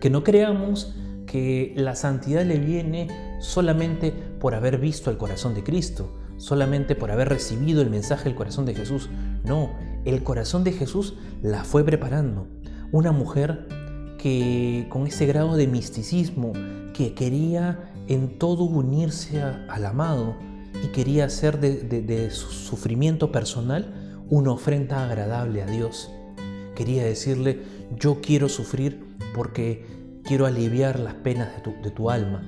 que 0.00 0.10
no 0.10 0.24
creamos 0.24 0.94
que 1.26 1.74
la 1.76 1.94
santidad 1.94 2.44
le 2.44 2.58
viene 2.58 3.08
solamente 3.40 4.12
por 4.12 4.54
haber 4.54 4.78
visto 4.78 5.10
el 5.10 5.18
corazón 5.18 5.54
de 5.54 5.62
Cristo, 5.62 6.16
solamente 6.36 6.94
por 6.94 7.10
haber 7.10 7.28
recibido 7.28 7.82
el 7.82 7.90
mensaje 7.90 8.24
del 8.24 8.34
corazón 8.34 8.64
de 8.64 8.74
Jesús. 8.74 9.10
No, 9.44 9.70
el 10.04 10.22
corazón 10.22 10.64
de 10.64 10.72
Jesús 10.72 11.14
la 11.42 11.64
fue 11.64 11.84
preparando. 11.84 12.46
Una 12.92 13.12
mujer 13.12 13.68
que 14.18 14.86
con 14.88 15.06
ese 15.06 15.26
grado 15.26 15.56
de 15.56 15.66
misticismo, 15.66 16.52
que 16.94 17.14
quería 17.14 17.92
en 18.08 18.38
todo 18.38 18.64
unirse 18.64 19.42
al 19.42 19.84
amado, 19.84 20.34
y 20.84 20.88
quería 20.88 21.24
hacer 21.24 21.60
de, 21.60 22.30
su 22.30 22.50
sufrimiento 22.50 23.32
personal 23.32 24.22
una 24.28 24.52
ofrenda 24.52 25.04
agradable 25.04 25.62
a 25.62 25.66
Dios. 25.66 26.10
Quería 26.74 27.04
decirle, 27.04 27.62
yo 27.98 28.20
quiero 28.20 28.48
sufrir 28.48 29.04
porque 29.34 30.20
quiero 30.24 30.46
aliviar 30.46 31.00
las 31.00 31.14
penas 31.14 31.50
de 31.82 31.90
tu, 31.90 32.10
alma. 32.10 32.42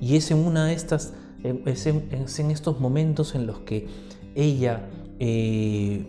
Y 0.00 0.16
es 0.16 0.30
en 0.30 0.38
una 0.38 0.66
de 0.66 0.74
estas, 0.74 1.14
es 1.42 1.86
en, 1.86 2.50
estos 2.50 2.80
momentos 2.80 3.34
en 3.34 3.46
los 3.46 3.60
que 3.60 3.86
ella, 4.34 4.88
eh, 5.20 6.06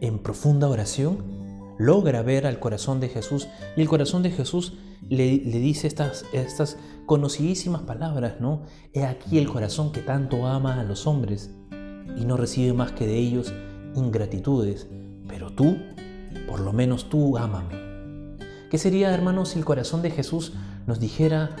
en 0.00 0.18
profunda 0.18 0.68
oración, 0.68 1.36
logra 1.78 2.22
ver 2.22 2.46
al 2.46 2.58
corazón 2.58 3.00
de 3.00 3.08
Jesús 3.08 3.48
y 3.76 3.82
el 3.82 3.88
corazón 3.88 4.22
de 4.22 4.30
Jesús 4.30 4.74
le, 5.08 5.38
dice 5.38 5.86
estas, 5.86 6.24
estas 6.32 6.78
conocidísimas 7.04 7.82
palabras, 7.82 8.40
¿no? 8.40 8.62
He 8.92 9.04
aquí 9.04 9.38
el 9.38 9.48
corazón 9.48 9.92
que 9.92 10.00
tanto 10.00 10.46
ama 10.46 10.80
a 10.80 10.84
los 10.84 11.06
hombres 11.06 11.50
y 12.16 12.24
no 12.24 12.36
recibe 12.36 12.72
más 12.72 12.92
que 12.92 13.06
de 13.06 13.18
ellos 13.18 13.52
ingratitudes, 13.94 14.88
pero 15.28 15.50
tú, 15.50 15.76
por 16.48 16.60
lo 16.60 16.72
menos 16.72 17.08
tú, 17.08 17.36
ámame. 17.36 17.85
¿Qué 18.70 18.78
sería, 18.78 19.14
hermanos, 19.14 19.50
si 19.50 19.58
el 19.58 19.64
corazón 19.64 20.02
de 20.02 20.10
Jesús 20.10 20.52
nos 20.86 20.98
dijera, 20.98 21.54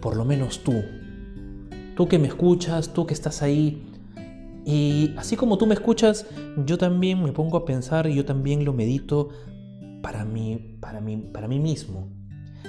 por 0.00 0.14
lo 0.14 0.26
menos 0.26 0.62
tú, 0.62 0.82
tú 1.96 2.06
que 2.06 2.18
me 2.18 2.28
escuchas, 2.28 2.92
tú 2.92 3.06
que 3.06 3.14
estás 3.14 3.40
ahí, 3.40 3.82
y 4.66 5.14
así 5.16 5.36
como 5.36 5.56
tú 5.56 5.66
me 5.66 5.74
escuchas, 5.74 6.26
yo 6.66 6.76
también 6.76 7.22
me 7.22 7.32
pongo 7.32 7.56
a 7.56 7.64
pensar 7.64 8.06
y 8.08 8.14
yo 8.14 8.26
también 8.26 8.64
lo 8.64 8.74
medito 8.74 9.30
para 10.02 10.26
mí, 10.26 10.76
para 10.80 11.00
mí, 11.00 11.16
para 11.32 11.48
mí 11.48 11.58
mismo. 11.58 12.08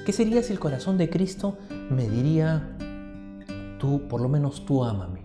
¿Qué 0.05 0.13
sería 0.13 0.41
si 0.41 0.53
el 0.53 0.59
corazón 0.59 0.97
de 0.97 1.09
Cristo 1.09 1.57
me 1.89 2.07
diría, 2.07 2.77
tú, 3.77 4.07
por 4.07 4.21
lo 4.21 4.29
menos 4.29 4.65
tú 4.65 4.85
ámame? 4.85 5.21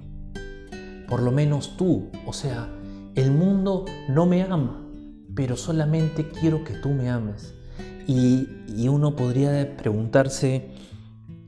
Por 1.08 1.22
lo 1.22 1.30
menos 1.30 1.76
tú, 1.76 2.10
o 2.26 2.32
sea, 2.32 2.68
el 3.14 3.30
mundo 3.30 3.84
no 4.08 4.26
me 4.26 4.42
ama, 4.42 4.88
pero 5.36 5.56
solamente 5.56 6.28
quiero 6.28 6.64
que 6.64 6.74
tú 6.74 6.88
me 6.88 7.08
ames. 7.08 7.54
Y, 8.06 8.48
y 8.68 8.88
uno 8.88 9.16
podría 9.16 9.76
preguntarse, 9.76 10.70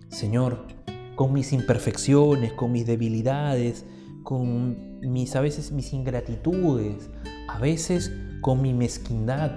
Señor, 0.08 0.66
con 1.16 1.32
mis 1.32 1.52
imperfecciones, 1.52 2.52
con 2.52 2.72
mis 2.72 2.86
debilidades, 2.86 3.84
con 4.22 5.00
mis, 5.00 5.36
a 5.36 5.40
veces 5.40 5.72
mis 5.72 5.92
ingratitudes, 5.92 7.10
a 7.48 7.58
veces 7.58 8.12
con 8.40 8.62
mi 8.62 8.72
mezquindad, 8.72 9.52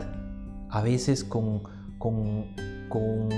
a 0.70 0.82
veces 0.82 1.24
con, 1.24 1.64
con, 1.98 2.54
con, 2.90 3.30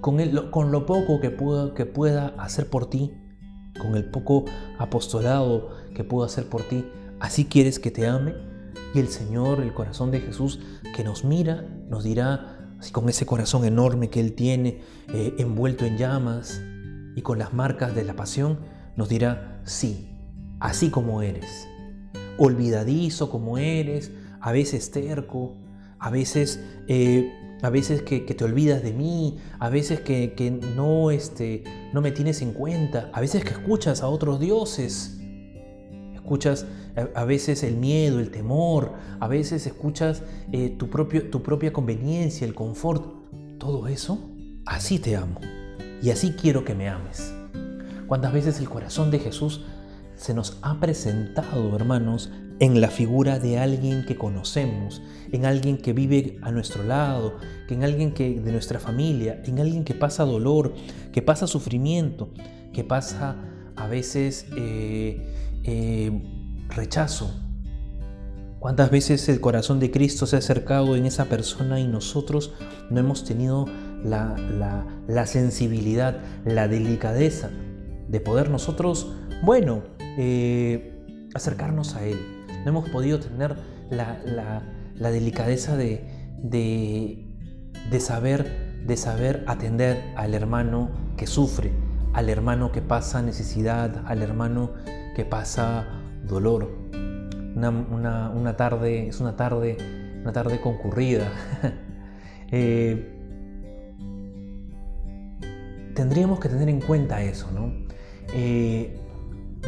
con, 0.00 0.70
lo 0.70 0.86
poco 0.86 1.20
que 1.20 1.30
pueda, 1.30 1.74
que 1.74 1.86
pueda 1.86 2.28
hacer 2.38 2.68
por 2.68 2.88
ti, 2.88 3.12
con 3.80 3.96
el 3.96 4.04
poco 4.04 4.44
apostolado 4.78 5.70
que 5.94 6.04
puedo 6.04 6.24
hacer 6.24 6.48
por 6.48 6.62
ti. 6.62 6.84
Así 7.18 7.46
quieres 7.46 7.78
que 7.78 7.90
te 7.90 8.06
ame. 8.06 8.34
Y 8.94 8.98
el 8.98 9.08
Señor, 9.08 9.60
el 9.60 9.72
corazón 9.72 10.10
de 10.10 10.20
Jesús, 10.20 10.60
que 10.94 11.04
nos 11.04 11.24
mira, 11.24 11.64
nos 11.90 12.04
dirá, 12.04 12.74
así 12.78 12.92
con 12.92 13.08
ese 13.08 13.26
corazón 13.26 13.64
enorme 13.64 14.08
que 14.08 14.20
Él 14.20 14.32
tiene, 14.32 14.80
eh, 15.12 15.34
envuelto 15.38 15.84
en 15.84 15.98
llamas 15.98 16.62
y 17.16 17.22
con 17.22 17.38
las 17.38 17.52
marcas 17.52 17.94
de 17.94 18.04
la 18.04 18.14
pasión, 18.14 18.60
nos 18.96 19.08
dirá, 19.08 19.60
sí, 19.64 20.08
así 20.60 20.90
como 20.90 21.20
eres, 21.22 21.68
olvidadizo 22.38 23.30
como 23.30 23.58
eres, 23.58 24.12
a 24.40 24.52
veces 24.52 24.90
terco, 24.90 25.56
a 25.98 26.10
veces, 26.10 26.60
eh, 26.88 27.32
a 27.62 27.70
veces 27.70 28.02
que, 28.02 28.20
te 28.20 28.44
olvidas 28.44 28.82
de 28.82 28.92
mí, 28.92 29.38
a 29.58 29.68
veces 29.68 30.00
que, 30.00 30.60
no, 30.76 31.10
este, 31.10 31.64
no 31.92 32.00
me 32.00 32.12
tienes 32.12 32.40
en 32.40 32.52
cuenta, 32.52 33.10
a 33.12 33.20
veces 33.20 33.44
que 33.44 33.50
escuchas 33.50 34.02
a 34.02 34.08
otros 34.08 34.40
dioses, 34.40 35.19
escuchas 36.20 36.66
a, 37.14 37.24
veces 37.24 37.62
el 37.62 37.76
miedo, 37.76 38.20
el 38.20 38.30
temor, 38.30 38.92
a 39.18 39.28
veces 39.28 39.66
escuchas 39.66 40.22
eh, 40.52 40.74
tu, 40.78 40.88
propio, 40.88 41.30
tu 41.30 41.42
propia 41.42 41.72
conveniencia, 41.72 42.46
el 42.46 42.54
confort, 42.54 43.04
todo 43.58 43.88
eso, 43.88 44.30
así 44.66 44.98
te 44.98 45.16
amo 45.16 45.40
y 46.02 46.10
así 46.10 46.32
quiero 46.32 46.64
que 46.64 46.74
me 46.74 46.88
ames. 46.88 47.34
¿Cuántas 48.06 48.32
veces 48.32 48.58
el 48.60 48.68
corazón 48.68 49.10
de 49.10 49.18
Jesús 49.18 49.64
se 50.16 50.34
nos 50.34 50.58
ha 50.62 50.78
presentado, 50.80 51.74
hermanos, 51.74 52.30
en 52.58 52.82
la 52.82 52.88
figura 52.88 53.38
de 53.38 53.58
alguien 53.58 54.04
que 54.04 54.16
conocemos, 54.16 55.00
en 55.32 55.46
alguien 55.46 55.78
que 55.78 55.94
vive 55.94 56.38
a 56.42 56.50
nuestro 56.50 56.82
lado, 56.82 57.38
en 57.68 57.84
alguien 57.84 58.12
que 58.12 58.38
de 58.38 58.52
nuestra 58.52 58.78
familia, 58.78 59.42
en 59.46 59.58
alguien 59.58 59.84
que 59.84 59.94
pasa 59.94 60.24
dolor, 60.24 60.74
que 61.12 61.22
pasa 61.22 61.46
sufrimiento, 61.46 62.28
que 62.74 62.84
pasa 62.84 63.36
a 63.76 63.86
veces 63.86 64.46
eh, 64.56 65.49
eh, 65.64 66.22
rechazo. 66.68 67.34
¿Cuántas 68.58 68.90
veces 68.90 69.28
el 69.28 69.40
corazón 69.40 69.80
de 69.80 69.90
Cristo 69.90 70.26
se 70.26 70.36
ha 70.36 70.40
acercado 70.40 70.94
en 70.94 71.06
esa 71.06 71.26
persona 71.26 71.80
y 71.80 71.86
nosotros 71.86 72.52
no 72.90 73.00
hemos 73.00 73.24
tenido 73.24 73.66
la, 74.04 74.36
la 75.06 75.26
sensibilidad, 75.26 76.18
la 76.44 76.68
delicadeza 76.68 77.50
de 78.10 78.20
poder 78.20 78.50
nosotros, 78.50 79.12
bueno, 79.42 79.82
eh, 80.18 81.28
acercarnos 81.34 81.94
a 81.94 82.04
Él. 82.04 82.18
No 82.64 82.70
hemos 82.70 82.88
podido 82.90 83.20
tener 83.20 83.56
la, 83.88 84.62
delicadeza 84.96 85.76
de, 85.76 86.04
de, 86.42 88.00
saber, 88.00 88.82
de 88.86 88.96
saber 88.96 89.44
atender 89.46 90.12
al 90.16 90.34
hermano 90.34 90.90
que 91.16 91.26
sufre, 91.26 91.70
al 92.12 92.28
hermano 92.28 92.72
que 92.72 92.82
pasa 92.82 93.22
necesidad, 93.22 94.04
al 94.06 94.22
hermano 94.22 94.72
pasa 95.24 95.86
dolor. 96.26 96.70
Una, 97.54 98.56
tarde, 98.56 99.08
es 99.08 99.20
una 99.20 99.36
tarde, 99.36 99.76
una 100.22 100.32
tarde 100.32 100.60
concurrida. 100.60 101.30
Eh, 102.52 103.20
tendríamos 105.94 106.40
que 106.40 106.48
tener 106.48 106.68
en 106.68 106.80
cuenta 106.80 107.22
eso, 107.22 107.48
¿no? 107.52 107.72
Eh, 108.34 108.98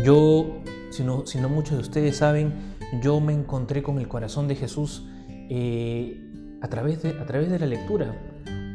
yo, 0.04 0.62
si 0.90 1.04
no, 1.04 1.24
si 1.24 1.38
no, 1.38 1.48
muchos 1.48 1.76
de 1.76 1.82
ustedes 1.82 2.16
saben, 2.16 2.52
yo 3.00 3.20
me 3.20 3.32
encontré 3.32 3.82
con 3.82 3.98
el 3.98 4.08
corazón 4.08 4.48
de 4.48 4.56
Jesús 4.56 5.06
eh, 5.28 6.20
a, 6.60 6.68
través 6.68 7.02
de, 7.02 7.10
a 7.10 7.26
través 7.26 7.50
de 7.50 7.58
la 7.58 7.66
lectura. 7.66 8.16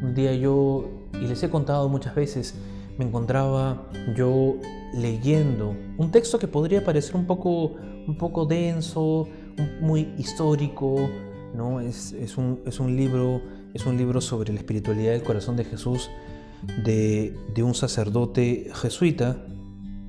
Un 0.01 0.13
día 0.13 0.33
yo, 0.35 0.89
y 1.13 1.27
les 1.27 1.41
he 1.43 1.49
contado 1.49 1.89
muchas 1.89 2.15
veces, 2.15 2.55
me 2.97 3.05
encontraba 3.05 3.89
yo 4.15 4.57
leyendo 4.93 5.75
un 5.97 6.11
texto 6.11 6.39
que 6.39 6.47
podría 6.47 6.83
parecer 6.83 7.15
un 7.15 7.25
poco, 7.25 7.75
un 8.07 8.17
poco 8.17 8.45
denso, 8.45 9.27
muy 9.81 10.13
histórico, 10.17 11.09
¿no? 11.53 11.79
Es, 11.79 12.13
es, 12.13 12.37
un, 12.37 12.61
es 12.65 12.79
un 12.79 12.95
libro 12.95 13.41
Es 13.73 13.85
un 13.85 13.97
libro 13.97 14.21
sobre 14.21 14.53
la 14.53 14.59
espiritualidad 14.59 15.11
del 15.13 15.23
corazón 15.23 15.55
de 15.55 15.63
Jesús 15.63 16.09
de, 16.83 17.63
un 17.63 17.73
sacerdote 17.73 18.69
jesuita, 18.73 19.37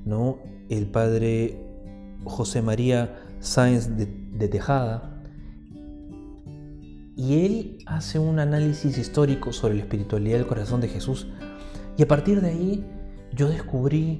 ¿no? 0.05 0.39
el 0.69 0.87
padre 0.87 1.57
José 2.25 2.61
María 2.61 3.19
Sáenz 3.39 3.97
de, 3.97 4.05
de 4.05 4.47
Tejada. 4.47 5.21
Y 7.15 7.45
él 7.45 7.77
hace 7.85 8.17
un 8.17 8.39
análisis 8.39 8.97
histórico 8.97 9.51
sobre 9.51 9.75
la 9.75 9.81
espiritualidad 9.81 10.37
del 10.37 10.47
corazón 10.47 10.79
de 10.79 10.87
Jesús. 10.87 11.27
Y 11.97 12.03
a 12.03 12.07
partir 12.07 12.39
de 12.41 12.49
ahí 12.49 12.85
yo 13.33 13.49
descubrí 13.49 14.19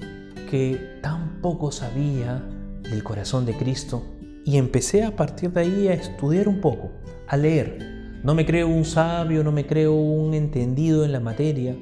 que 0.49 0.97
tan 1.01 1.41
poco 1.41 1.71
sabía 1.71 2.43
del 2.81 3.03
corazón 3.03 3.45
de 3.45 3.55
Cristo 3.55 4.03
y 4.45 4.57
empecé 4.57 5.03
a 5.03 5.15
partir 5.15 5.51
de 5.51 5.61
ahí 5.61 5.87
a 5.87 5.93
estudiar 5.93 6.47
un 6.47 6.59
poco, 6.59 6.89
a 7.27 7.37
leer. 7.37 8.19
No 8.23 8.33
me 8.33 8.47
creo 8.47 8.67
un 8.67 8.83
sabio, 8.83 9.43
no 9.43 9.51
me 9.51 9.67
creo 9.67 9.93
un 9.93 10.33
entendido 10.33 11.05
en 11.05 11.11
la 11.11 11.19
materia, 11.19 11.77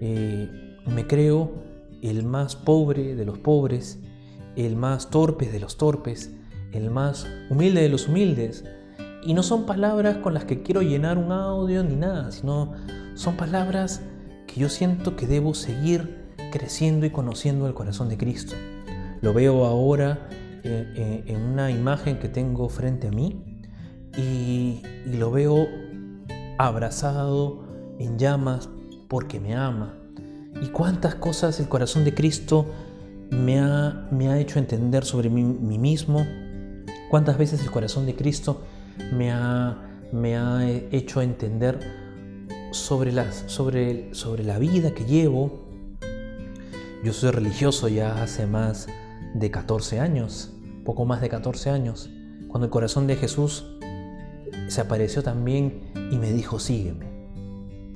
eh, 0.00 0.76
me 0.86 1.06
creo 1.06 1.52
el 2.02 2.24
más 2.24 2.56
pobre 2.56 3.14
de 3.14 3.24
los 3.24 3.38
pobres, 3.38 4.00
el 4.56 4.74
más 4.74 5.10
torpe 5.10 5.46
de 5.46 5.60
los 5.60 5.78
torpes, 5.78 6.32
el 6.72 6.90
más 6.90 7.28
humilde 7.48 7.80
de 7.82 7.88
los 7.88 8.08
humildes. 8.08 8.64
Y 9.22 9.34
no 9.34 9.44
son 9.44 9.66
palabras 9.66 10.16
con 10.18 10.34
las 10.34 10.44
que 10.44 10.62
quiero 10.62 10.82
llenar 10.82 11.16
un 11.16 11.30
audio 11.30 11.84
ni 11.84 11.94
nada, 11.94 12.32
sino 12.32 12.72
son 13.14 13.36
palabras 13.36 14.02
que 14.48 14.60
yo 14.60 14.68
siento 14.68 15.14
que 15.14 15.28
debo 15.28 15.54
seguir 15.54 16.23
creciendo 16.54 17.04
y 17.04 17.10
conociendo 17.10 17.66
el 17.66 17.74
corazón 17.74 18.08
de 18.08 18.16
Cristo. 18.16 18.54
Lo 19.22 19.34
veo 19.34 19.64
ahora 19.64 20.28
eh, 20.62 20.92
eh, 20.94 21.24
en 21.26 21.42
una 21.42 21.72
imagen 21.72 22.20
que 22.20 22.28
tengo 22.28 22.68
frente 22.68 23.08
a 23.08 23.10
mí 23.10 23.42
y, 24.16 24.80
lo 25.18 25.32
veo 25.32 25.66
abrazado 26.56 27.64
en 27.98 28.18
llamas 28.20 28.68
porque 29.08 29.40
me 29.40 29.56
ama. 29.56 29.98
Y 30.62 30.68
cuántas 30.68 31.16
cosas 31.16 31.58
el 31.58 31.68
corazón 31.68 32.04
de 32.04 32.14
Cristo 32.14 32.66
me 33.32 33.58
ha, 33.58 34.06
me 34.12 34.28
ha 34.28 34.38
hecho 34.38 34.60
entender 34.60 35.04
sobre 35.04 35.30
mí, 35.30 35.42
mismo. 35.42 36.24
Cuántas 37.10 37.36
veces 37.36 37.62
el 37.62 37.72
corazón 37.72 38.06
de 38.06 38.14
Cristo 38.14 38.60
me 39.12 39.32
ha, 39.32 39.76
me 40.12 40.36
ha 40.36 40.70
hecho 40.70 41.20
entender 41.20 41.80
sobre, 42.70 43.10
las, 43.10 43.42
sobre, 43.48 44.14
sobre 44.14 44.44
la 44.44 44.60
vida 44.60 44.92
que 44.94 45.04
llevo. 45.04 45.64
Yo 47.04 47.12
soy 47.12 47.32
religioso 47.32 47.88
ya 47.88 48.22
hace 48.22 48.46
más 48.46 48.86
de 49.34 49.50
14 49.50 50.00
años, 50.00 50.54
poco 50.86 51.04
más 51.04 51.20
de 51.20 51.28
14 51.28 51.68
años, 51.68 52.08
cuando 52.48 52.64
el 52.64 52.70
corazón 52.70 53.06
de 53.06 53.16
Jesús 53.16 53.66
se 54.68 54.80
apareció 54.80 55.22
también 55.22 55.82
y 56.10 56.16
me 56.16 56.32
dijo, 56.32 56.58
sígueme. 56.58 57.04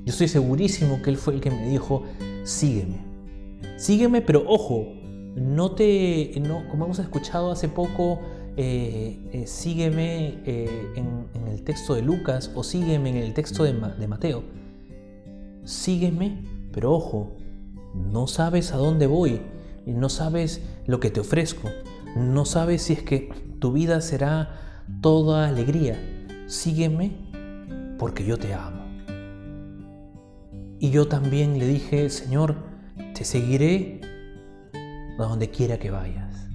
Yo 0.05 0.11
estoy 0.11 0.27
segurísimo 0.27 1.01
que 1.01 1.09
Él 1.09 1.17
fue 1.17 1.33
el 1.33 1.41
que 1.41 1.49
me 1.49 1.67
dijo, 1.69 2.03
sígueme. 2.43 3.03
Sígueme, 3.77 4.21
pero 4.21 4.43
ojo, 4.47 4.85
no 5.33 5.71
te, 5.71 6.31
no, 6.47 6.69
como 6.69 6.85
hemos 6.85 6.99
escuchado 6.99 7.51
hace 7.51 7.67
poco, 7.67 8.19
eh, 8.57 9.19
eh, 9.33 9.47
sígueme 9.47 10.37
eh, 10.45 10.93
en, 10.95 11.47
el 11.47 11.63
texto 11.63 11.95
de 11.95 12.03
Lucas 12.03 12.51
o 12.53 12.63
sígueme 12.63 13.09
en 13.09 13.17
el 13.17 13.33
texto 13.33 13.63
de, 13.63 13.73
de 13.73 14.07
Mateo. 14.07 14.43
Sígueme, 15.63 16.43
pero 16.71 16.93
ojo, 16.93 17.39
no 17.93 18.27
sabes 18.27 18.71
a 18.71 18.77
dónde 18.77 19.07
voy, 19.07 19.41
no 19.85 20.09
sabes 20.09 20.61
lo 20.85 20.99
que 20.99 21.09
te 21.09 21.19
ofrezco, 21.19 21.69
no 22.15 22.45
sabes 22.45 22.83
si 22.83 22.93
es 22.93 23.03
que 23.03 23.29
tu 23.59 23.71
vida 23.71 24.01
será 24.01 24.85
toda 25.01 25.47
alegría. 25.47 25.97
Sígueme 26.47 27.29
porque 27.97 28.25
yo 28.25 28.37
te 28.37 28.53
amo. 28.53 28.85
Y 30.79 30.91
yo 30.91 31.07
también 31.07 31.59
le 31.59 31.67
dije, 31.67 32.09
Señor, 32.09 32.55
te 33.13 33.25
seguiré 33.25 34.01
a 35.17 35.23
donde 35.23 35.49
quiera 35.49 35.77
que 35.77 35.91
vayas. 35.91 36.47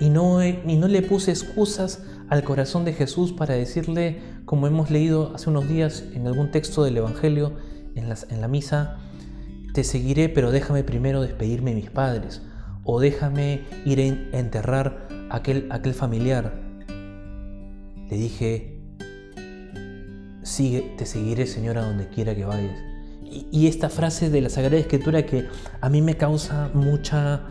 Y 0.00 0.10
no, 0.10 0.38
no 0.38 0.88
le 0.88 1.02
puse 1.02 1.32
excusas 1.32 2.04
al 2.28 2.44
corazón 2.44 2.84
de 2.84 2.92
Jesús 2.92 3.32
para 3.32 3.54
decirle, 3.54 4.20
como 4.44 4.68
hemos 4.68 4.90
leído 4.90 5.32
hace 5.34 5.50
unos 5.50 5.68
días 5.68 6.04
en 6.14 6.26
algún 6.28 6.52
texto 6.52 6.84
del 6.84 6.96
Evangelio, 6.98 7.56
en, 7.96 8.06
en 8.30 8.40
la 8.40 8.46
misa, 8.46 8.98
te 9.74 9.84
seguiré, 9.84 10.28
pero 10.28 10.50
déjame 10.50 10.84
primero 10.84 11.22
despedirme 11.22 11.70
de 11.70 11.76
mis 11.76 11.90
padres, 11.90 12.42
o 12.84 13.00
déjame 13.00 13.62
ir 13.84 14.00
a 14.00 14.38
enterrar 14.38 15.08
a 15.30 15.36
aquel, 15.36 15.66
aquel 15.70 15.94
familiar. 15.94 16.60
Le 18.10 18.16
dije, 18.16 18.78
Sigue, 20.48 20.94
te 20.96 21.04
seguiré, 21.04 21.46
Señor, 21.46 21.76
a 21.76 21.82
donde 21.82 22.08
quiera 22.08 22.34
que 22.34 22.46
vayas. 22.46 22.78
Y, 23.22 23.66
esta 23.66 23.90
frase 23.90 24.30
de 24.30 24.40
la 24.40 24.48
Sagrada 24.48 24.78
Escritura 24.78 25.26
que 25.26 25.46
a 25.82 25.90
mí 25.90 26.00
me 26.00 26.16
causa 26.16 26.70
mucha, 26.72 27.42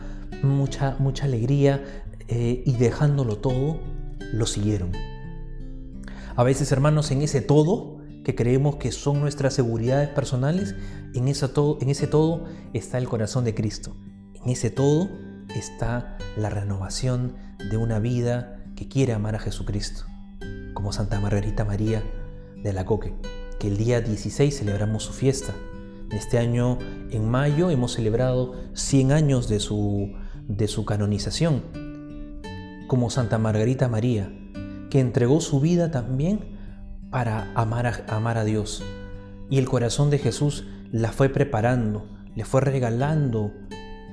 mucha, 0.41 0.95
mucha 0.97 1.25
alegría 1.25 1.83
eh, 2.27 2.63
y 2.65 2.73
dejándolo 2.73 3.37
todo, 3.37 3.79
lo 4.33 4.47
siguieron. 4.47 4.93
A 6.35 6.43
veces, 6.43 6.71
hermanos, 6.71 7.11
en 7.11 7.21
ese 7.21 7.41
todo 7.41 7.96
que 8.27 8.35
creemos 8.35 8.75
que 8.75 8.91
son 8.91 9.21
nuestras 9.21 9.53
seguridades 9.53 10.09
personales, 10.09 10.75
en, 11.13 11.29
ese 11.29 11.47
todo 11.47 12.43
está 12.73 12.97
el 12.97 13.07
corazón 13.07 13.45
de 13.45 13.55
Cristo. 13.55 13.95
En 14.43 14.49
ese 14.49 14.69
todo 14.69 15.07
está 15.55 16.17
la 16.35 16.49
renovación 16.49 17.37
de 17.71 17.77
una 17.77 17.99
vida 17.99 18.65
que 18.75 18.89
quiere 18.89 19.13
amar 19.13 19.35
a 19.35 19.39
Jesucristo, 19.39 20.03
como 20.73 20.91
Santa 20.91 21.21
Margarita 21.21 21.63
María 21.63 22.03
de 22.61 22.73
la 22.73 22.85
Coque, 22.85 23.15
que 23.61 23.69
el 23.69 23.77
día 23.77 24.01
16 24.01 24.57
celebramos 24.57 25.03
su 25.03 25.13
fiesta. 25.13 25.53
Este 26.11 26.37
año, 26.37 26.79
en 27.11 27.31
mayo, 27.31 27.69
hemos 27.69 27.93
celebrado 27.93 28.55
100 28.73 29.13
años 29.13 29.47
de 29.47 29.61
su, 29.61 30.11
de 30.49 30.67
su 30.67 30.83
canonización, 30.83 31.63
como 32.87 33.09
Santa 33.09 33.37
Margarita 33.37 33.87
María, 33.87 34.29
que 34.89 34.99
entregó 34.99 35.39
su 35.39 35.61
vida 35.61 35.91
también 35.91 36.56
para 37.09 37.51
amar 37.55 37.87
a, 37.87 38.15
amar 38.15 38.37
a 38.37 38.43
Dios. 38.43 38.83
Y 39.49 39.57
el 39.57 39.65
corazón 39.65 40.09
de 40.09 40.19
Jesús 40.19 40.65
la 40.91 41.11
fue 41.11 41.29
preparando, 41.29 42.07
le 42.35 42.45
fue 42.45 42.61
regalando 42.61 43.51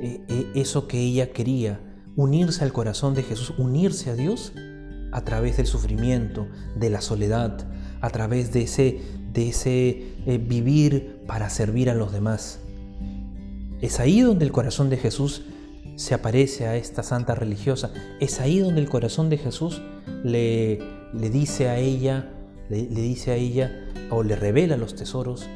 eh, 0.01 0.25
eh, 0.29 0.47
eso 0.55 0.89
que 0.89 1.01
ella 1.01 1.31
quería, 1.31 1.81
unirse 2.17 2.65
al 2.65 2.73
corazón 2.73 3.15
de 3.15 3.23
Jesús, 3.23 3.55
unirse 3.59 4.11
a 4.11 4.15
Dios 4.15 4.53
a 5.13 5.23
través 5.23 5.57
del 5.57 5.67
sufrimiento, 5.67 6.49
de 6.77 6.91
la 6.91 7.01
soledad, 7.01 7.67
a 8.01 8.11
través 8.11 8.53
de 8.53 8.63
ese, 8.63 9.01
de 9.33 9.49
ese 9.49 10.15
eh, 10.27 10.39
vivir 10.39 11.23
para 11.27 11.51
servir 11.51 11.91
a 11.91 11.95
los 11.95 12.13
demás. 12.13 12.61
Es 13.81 14.01
ahí 14.01 14.21
donde 14.21 14.45
el 14.45 14.53
corazón 14.53 14.91
de 14.91 14.97
Jesús 14.97 15.43
se 15.97 16.15
aparece 16.15 16.67
a 16.67 16.77
esta 16.77 17.03
santa 17.03 17.35
religiosa. 17.35 17.93
Es 18.21 18.41
ahí 18.41 18.59
donde 18.59 18.81
el 18.81 18.89
corazón 18.89 19.31
de 19.31 19.39
Jesús 19.39 19.81
le, 20.25 20.81
le 21.13 21.31
dice 21.31 21.69
a 21.69 21.79
ella, 21.79 22.34
le, 22.68 22.87
dice 22.87 23.33
a 23.33 23.37
ella 23.37 23.88
o 24.11 24.22
le 24.22 24.37
revela 24.37 24.77
los 24.77 24.94
tesoros 24.94 25.46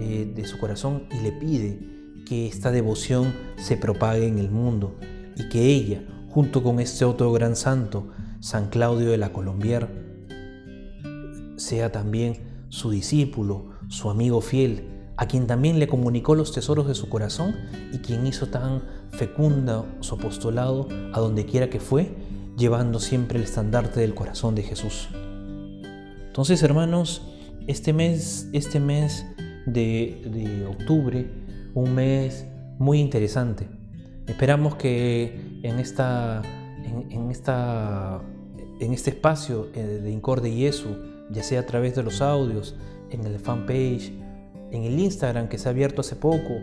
eh, 0.00 0.30
de 0.34 0.46
su 0.46 0.58
corazón 0.58 1.04
y 1.10 1.22
le 1.22 1.32
pide 1.32 1.78
que 2.24 2.46
esta 2.46 2.70
devoción 2.70 3.32
se 3.56 3.76
propague 3.76 4.26
en 4.26 4.38
el 4.38 4.50
mundo 4.50 4.96
y 5.36 5.48
que 5.48 5.66
ella, 5.66 6.02
junto 6.28 6.62
con 6.62 6.80
este 6.80 7.04
otro 7.04 7.32
gran 7.32 7.56
santo, 7.56 8.08
San 8.40 8.68
Claudio 8.68 9.10
de 9.10 9.18
la 9.18 9.32
Colombier, 9.32 9.88
sea 11.56 11.92
también 11.92 12.38
su 12.68 12.90
discípulo, 12.90 13.70
su 13.88 14.10
amigo 14.10 14.40
fiel, 14.40 14.88
a 15.16 15.26
quien 15.26 15.46
también 15.46 15.78
le 15.78 15.86
comunicó 15.86 16.34
los 16.34 16.52
tesoros 16.52 16.88
de 16.88 16.94
su 16.94 17.08
corazón 17.08 17.54
y 17.92 17.98
quien 17.98 18.26
hizo 18.26 18.48
tan 18.48 18.82
fecunda 19.10 19.84
su 20.00 20.16
apostolado 20.16 20.88
a 21.12 21.20
donde 21.20 21.46
quiera 21.46 21.70
que 21.70 21.78
fue, 21.78 22.14
llevando 22.56 22.98
siempre 22.98 23.38
el 23.38 23.44
estandarte 23.44 24.00
del 24.00 24.14
corazón 24.14 24.54
de 24.54 24.64
Jesús. 24.64 25.08
Entonces, 26.34 26.64
hermanos, 26.64 27.22
este 27.68 27.92
mes, 27.92 28.48
este 28.52 28.80
mes 28.80 29.24
de, 29.66 30.66
octubre, 30.68 31.30
un 31.74 31.94
mes 31.94 32.44
muy 32.76 32.98
interesante. 32.98 33.68
Esperamos 34.26 34.74
que 34.74 35.60
en, 35.62 35.78
esta, 35.78 36.42
en, 36.82 37.30
esta, 37.30 38.20
en 38.80 38.92
este 38.92 39.10
espacio 39.10 39.68
eh, 39.76 40.00
de 40.02 40.10
Incorde 40.10 40.52
Yesu, 40.52 40.96
ya 41.30 41.44
sea 41.44 41.60
a 41.60 41.66
través 41.66 41.94
de 41.94 42.02
los 42.02 42.20
audios, 42.20 42.74
en 43.10 43.24
el 43.24 43.38
fanpage, 43.38 44.12
en 44.72 44.82
el 44.82 44.98
Instagram 44.98 45.46
que 45.46 45.56
se 45.56 45.68
ha 45.68 45.70
abierto 45.70 46.00
hace 46.00 46.16
poco 46.16 46.54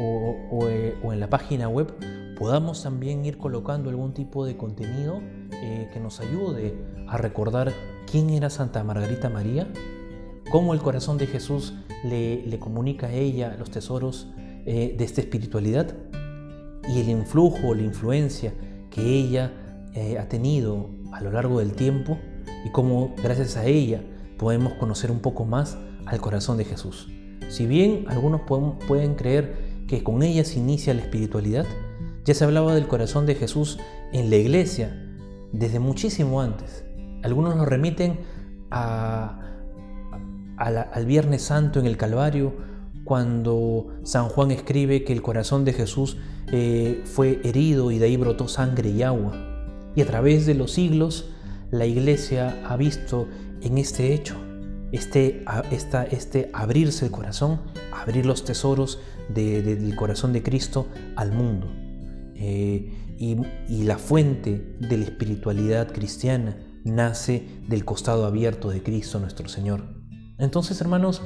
o, 0.00 0.68
eh, 0.68 0.96
en 1.00 1.20
la 1.20 1.30
página 1.30 1.68
web, 1.68 1.94
podamos 2.36 2.82
también 2.82 3.24
ir 3.24 3.38
colocando 3.38 3.88
algún 3.88 4.14
tipo 4.14 4.44
de 4.44 4.56
contenido 4.56 5.20
eh, 5.52 5.88
que 5.92 6.00
nos 6.00 6.18
ayude 6.18 6.74
a 7.06 7.18
recordar 7.18 7.72
quién 8.12 8.28
era 8.28 8.50
Santa 8.50 8.84
Margarita 8.84 9.30
María, 9.30 9.72
cómo 10.50 10.74
el 10.74 10.80
corazón 10.80 11.16
de 11.16 11.26
Jesús 11.26 11.72
le, 12.04 12.58
comunica 12.60 13.06
a 13.06 13.12
ella 13.14 13.56
los 13.58 13.70
tesoros 13.70 14.28
eh, 14.66 14.94
de 14.98 15.02
esta 15.02 15.22
espiritualidad 15.22 15.94
y 16.90 17.00
el 17.00 17.08
influjo, 17.08 17.74
la 17.74 17.80
influencia 17.80 18.52
que 18.90 19.00
ella 19.00 19.50
eh, 19.94 20.18
ha 20.18 20.28
tenido 20.28 20.90
a 21.10 21.22
lo 21.22 21.32
largo 21.32 21.60
del 21.60 21.72
tiempo 21.72 22.18
y 22.66 22.68
cómo 22.68 23.14
gracias 23.22 23.56
a 23.56 23.64
ella 23.64 24.02
podemos 24.36 24.74
conocer 24.74 25.10
un 25.10 25.20
poco 25.20 25.46
más 25.46 25.78
al 26.04 26.20
corazón 26.20 26.58
de 26.58 26.66
Jesús. 26.66 27.08
Si 27.48 27.64
bien 27.64 28.04
algunos 28.08 28.42
pueden 28.42 29.14
creer 29.14 29.86
que 29.88 30.02
con 30.02 30.22
ella 30.22 30.44
se 30.44 30.58
inicia 30.58 30.92
la 30.92 31.00
espiritualidad, 31.00 31.64
ya 32.26 32.34
se 32.34 32.44
hablaba 32.44 32.74
del 32.74 32.88
corazón 32.88 33.24
de 33.24 33.36
Jesús 33.36 33.78
en 34.12 34.28
la 34.28 34.36
iglesia 34.36 34.98
desde 35.50 35.78
muchísimo 35.78 36.42
antes. 36.42 36.84
Algunos 37.22 37.56
lo 37.56 37.64
remiten 37.64 38.20
al 38.70 39.36
Viernes 41.06 41.42
Santo 41.42 41.80
en 41.80 41.86
el 41.86 41.96
Calvario, 41.96 42.54
cuando 43.04 43.88
San 44.04 44.28
Juan 44.28 44.50
escribe 44.50 45.04
que 45.04 45.12
el 45.12 45.22
corazón 45.22 45.64
de 45.64 45.72
Jesús 45.72 46.16
eh, 46.52 47.02
fue 47.04 47.40
herido 47.44 47.90
y 47.90 47.98
de 47.98 48.06
ahí 48.06 48.16
brotó 48.16 48.48
sangre 48.48 48.90
y 48.90 49.02
agua. 49.02 49.32
Y 49.94 50.02
a 50.02 50.06
través 50.06 50.46
de 50.46 50.54
los 50.54 50.72
siglos, 50.72 51.30
la 51.70 51.86
iglesia 51.86 52.62
ha 52.66 52.76
visto 52.76 53.28
en 53.60 53.78
este 53.78 54.14
hecho, 54.14 54.36
este, 54.92 55.44
este 56.10 56.50
abrirse 56.52 57.06
el 57.06 57.10
corazón, 57.10 57.60
abrir 57.92 58.26
los 58.26 58.44
tesoros 58.44 59.00
del 59.28 59.94
corazón 59.96 60.32
de 60.32 60.42
Cristo 60.42 60.86
al 61.16 61.32
mundo. 61.32 61.68
Eh, 62.34 62.90
y, 63.18 63.84
la 63.84 63.98
fuente 63.98 64.76
de 64.80 64.96
la 64.96 65.04
espiritualidad 65.04 65.92
cristiana 65.92 66.56
nace 66.84 67.46
del 67.68 67.84
costado 67.84 68.26
abierto 68.26 68.70
de 68.70 68.82
Cristo 68.82 69.18
nuestro 69.18 69.48
Señor. 69.48 69.84
Entonces, 70.38 70.80
hermanos, 70.80 71.22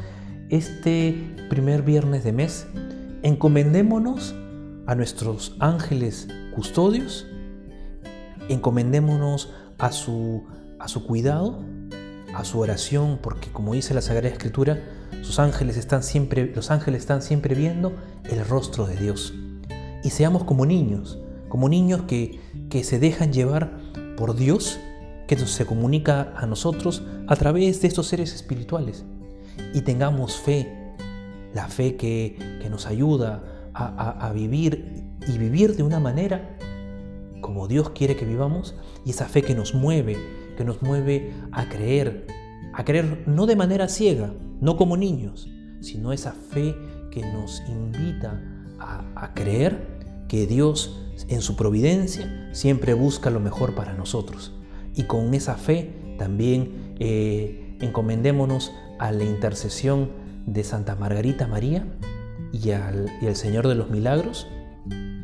este 0.51 1.35
primer 1.49 1.83
viernes 1.83 2.25
de 2.25 2.33
mes, 2.33 2.66
encomendémonos 3.23 4.35
a 4.87 4.95
nuestros 4.95 5.57
ángeles 5.59 6.29
custodios, 6.55 7.27
encomendémonos 8.49 9.53
a 9.79 9.92
su, 9.92 10.45
a 10.79 10.88
su 10.88 11.05
cuidado, 11.05 11.64
a 12.35 12.45
su 12.45 12.61
oración, 12.61 13.19
porque 13.23 13.51
como 13.51 13.75
dice 13.75 13.95
la 13.95 14.03
Sagrada 14.03 14.29
Escritura, 14.29 14.79
sus 15.23 15.38
ángeles 15.38 15.77
están 15.77 16.03
siempre, 16.03 16.53
los 16.55 16.71
ángeles 16.71 17.01
están 17.01 17.23
siempre 17.23 17.55
viendo 17.55 17.97
el 18.25 18.45
rostro 18.47 18.87
de 18.87 18.97
Dios. 18.97 19.35
Y 20.05 20.11
seamos 20.11 20.45
como 20.45 20.66
niños, 20.66 21.19
como 21.49 21.69
niños 21.69 22.03
que, 22.03 22.40
que 22.71 22.85
se 22.85 22.99
dejan 22.99 23.33
llevar 23.33 23.79
por 24.16 24.37
Dios, 24.37 24.79
que 25.26 25.36
se 25.36 25.66
comunica 25.66 26.32
a 26.36 26.46
nosotros 26.46 27.02
a 27.26 27.36
través 27.36 27.80
de 27.82 27.88
estos 27.88 28.06
seres 28.06 28.34
espirituales. 28.34 29.04
Y 29.74 29.82
tengamos 29.82 30.36
fe, 30.36 30.94
la 31.54 31.68
fe 31.68 31.96
que, 31.96 32.36
que 32.60 32.70
nos 32.70 32.86
ayuda 32.86 33.42
a, 33.74 34.26
a 34.26 34.32
vivir 34.32 35.04
y 35.26 35.38
vivir 35.38 35.76
de 35.76 35.82
una 35.82 36.00
manera 36.00 36.56
como 37.40 37.68
Dios 37.68 37.90
quiere 37.90 38.16
que 38.16 38.24
vivamos 38.24 38.74
y 39.04 39.10
esa 39.10 39.26
fe 39.26 39.42
que 39.42 39.54
nos 39.54 39.74
mueve, 39.74 40.16
que 40.56 40.64
nos 40.64 40.82
mueve 40.82 41.32
a 41.52 41.68
creer, 41.68 42.26
a 42.74 42.84
creer 42.84 43.22
no 43.26 43.46
de 43.46 43.56
manera 43.56 43.88
ciega, 43.88 44.32
no 44.60 44.76
como 44.76 44.96
niños, 44.96 45.48
sino 45.80 46.12
esa 46.12 46.32
fe 46.32 46.74
que 47.10 47.22
nos 47.22 47.62
invita 47.68 48.42
a, 48.78 49.04
a 49.14 49.34
creer 49.34 50.24
que 50.28 50.46
Dios 50.46 51.00
en 51.28 51.40
su 51.40 51.56
providencia 51.56 52.50
siempre 52.52 52.94
busca 52.94 53.30
lo 53.30 53.40
mejor 53.40 53.74
para 53.74 53.94
nosotros. 53.94 54.56
Y 54.96 55.04
con 55.04 55.32
esa 55.35 55.54
fe 55.54 55.94
también 56.18 56.96
eh, 56.98 57.76
encomendémonos 57.80 58.72
a 58.98 59.12
la 59.12 59.22
intercesión 59.22 60.11
de 60.46 60.64
Santa 60.64 60.96
Margarita 60.96 61.46
María 61.46 61.87
y 62.52 62.70
al, 62.70 63.12
y 63.20 63.26
al 63.26 63.37
Señor 63.37 63.68
de 63.68 63.76
los 63.76 63.90
Milagros, 63.90 64.48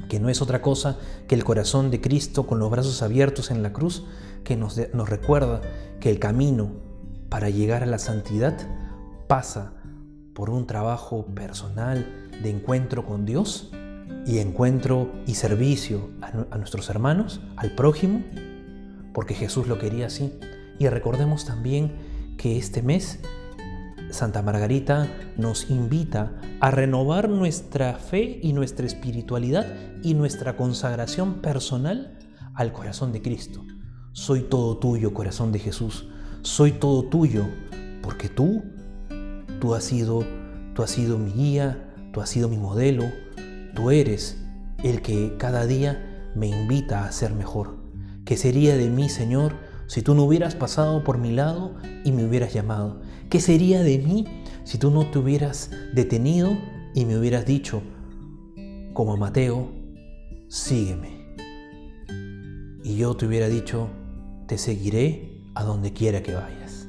que 0.09 0.21
no 0.21 0.29
es 0.29 0.43
otra 0.43 0.63
cosa 0.63 0.99
que 1.27 1.35
el 1.35 1.43
corazón 1.43 1.91
de 1.91 2.01
Cristo 2.01 2.47
con 2.47 2.61
los 2.61 2.71
brazos 2.71 3.03
abiertos 3.03 3.51
en 3.51 3.63
la 3.63 3.73
cruz, 3.73 4.05
que 4.45 4.57
nos, 4.57 4.79
nos 4.93 5.09
recuerda 5.09 5.61
que 5.99 6.11
el 6.11 6.19
camino 6.19 6.71
para 7.29 7.49
llegar 7.49 7.83
a 7.83 7.87
la 7.87 7.99
santidad 7.99 8.57
pasa 9.27 9.73
por 10.35 10.51
un 10.51 10.67
trabajo 10.67 11.25
personal 11.35 12.07
de 12.43 12.51
encuentro 12.51 13.05
con 13.07 13.25
Dios 13.25 13.71
y 14.27 14.39
encuentro 14.39 15.11
y 15.27 15.35
servicio 15.35 16.11
a, 16.21 16.57
nuestros 16.59 16.89
hermanos, 16.91 17.41
al 17.57 17.75
prójimo, 17.75 18.23
porque 19.13 19.35
Jesús 19.35 19.67
lo 19.67 19.79
quería 19.79 20.07
así. 20.07 20.33
Y 20.79 20.89
recordemos 20.89 21.45
también 21.45 21.93
que 22.39 22.59
este 22.59 22.83
mes 22.83 23.21
Santa 24.11 24.43
Margarita 24.43 25.09
nos 25.37 25.71
invita 25.71 26.33
a 26.61 26.71
renovar 26.71 27.29
nuestra 27.29 27.95
fe 27.95 28.39
y 28.43 28.53
nuestra 28.53 28.87
espiritualidad 28.87 29.67
y 30.03 30.15
nuestra 30.15 30.57
consagración 30.57 31.41
personal 31.41 32.19
al 32.55 32.73
corazón 32.73 33.13
de 33.13 33.23
Cristo. 33.23 33.65
Soy 34.13 34.43
todo 34.43 34.79
tuyo, 34.79 35.15
corazón 35.15 35.53
de 35.53 35.59
Jesús. 35.59 36.09
Soy 36.43 36.73
todo 36.73 37.05
tuyo, 37.05 37.47
porque 38.03 38.29
tú, 38.29 38.63
tú 39.61 39.75
has 39.75 39.85
sido, 39.85 40.25
tú 40.75 40.83
has 40.83 40.91
sido 40.91 41.19
mi 41.19 41.33
guía, 41.33 41.95
tú 42.13 42.21
has 42.21 42.29
sido 42.29 42.49
mi 42.49 42.59
modelo, 42.59 43.05
Tú 43.75 43.91
eres 43.91 44.37
el 44.83 45.01
que 45.01 45.37
cada 45.39 45.67
día 45.67 46.31
me 46.35 46.47
invita 46.47 47.07
a 47.07 47.13
ser 47.13 47.33
mejor. 47.33 47.82
¿Qué 48.33 48.39
sería 48.39 48.79
de 48.79 48.89
mí, 48.89 49.11
Señor, 49.11 49.53
si 49.87 50.01
tú 50.01 50.15
no 50.15 50.23
hubieras 50.23 50.55
pasado 50.55 51.05
por 51.05 51.19
mi 51.19 51.33
lado 51.33 51.75
y 52.03 52.13
me 52.13 52.25
hubieras 52.25 52.55
llamado? 52.55 53.03
¿Qué 53.29 53.41
sería 53.41 53.83
de 53.83 53.99
mí 53.99 54.25
si 54.65 54.79
tú 54.79 54.91
no 54.91 55.05
te 55.11 55.19
hubieras 55.19 55.71
detenido 55.93 56.57
y 56.95 57.05
me 57.05 57.19
hubieras 57.19 57.45
dicho, 57.45 57.83
como 58.95 59.19
Mateo, 59.19 59.71
sígueme? 60.49 61.37
Y 62.83 62.97
yo 62.97 63.15
te 63.19 63.27
hubiera 63.27 63.51
dicho, 63.51 63.91
te 64.47 64.57
seguiré 64.57 65.43
a 65.55 65.63
donde 65.65 65.93
quiera 65.93 66.23
que 66.23 66.33
vayas. 66.33 66.89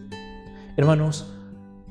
Hermanos, 0.78 1.28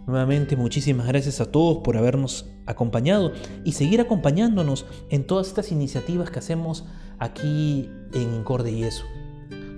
nuevamente 0.06 0.56
muchísimas 0.56 1.06
gracias 1.06 1.42
a 1.42 1.52
todos 1.52 1.82
por 1.84 1.98
habernos 1.98 2.48
acompañado 2.64 3.34
y 3.66 3.72
seguir 3.72 4.00
acompañándonos 4.00 4.86
en 5.10 5.26
todas 5.26 5.48
estas 5.48 5.72
iniciativas 5.72 6.30
que 6.30 6.38
hacemos 6.38 6.86
aquí 7.18 7.90
en 8.14 8.34
Incorde 8.34 8.72
y 8.72 8.84
eso. 8.84 9.04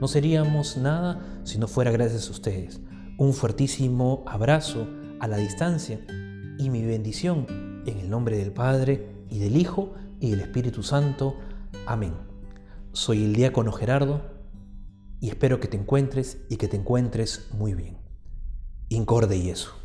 No 0.04 0.08
seríamos 0.08 0.76
nada 0.76 1.40
si 1.44 1.58
no 1.58 1.66
fuera 1.66 1.90
gracias 1.90 2.28
a 2.28 2.32
ustedes. 2.32 2.78
Un 3.16 3.32
fuertísimo 3.32 4.22
abrazo 4.26 4.86
a 5.18 5.26
la 5.26 5.38
distancia 5.38 5.98
y 6.58 6.68
mi 6.68 6.84
bendición 6.84 7.46
en 7.86 7.96
el 7.96 8.10
nombre 8.10 8.36
del 8.36 8.52
Padre 8.52 9.24
y 9.30 9.38
del 9.38 9.56
Hijo 9.56 9.94
y 10.20 10.28
del 10.28 10.40
Espíritu 10.40 10.82
Santo. 10.82 11.38
Amén. 11.86 12.12
Soy 12.92 13.24
el 13.24 13.34
diácono 13.34 13.72
Gerardo 13.72 14.20
y 15.20 15.30
espero 15.30 15.58
que 15.58 15.68
te 15.68 15.78
encuentres 15.78 16.36
y 16.50 16.58
que 16.58 16.68
te 16.68 16.76
encuentres 16.76 17.48
muy 17.54 17.72
bien. 17.72 17.96
Incorde 18.90 19.38
y 19.38 19.48
eso. 19.48 19.83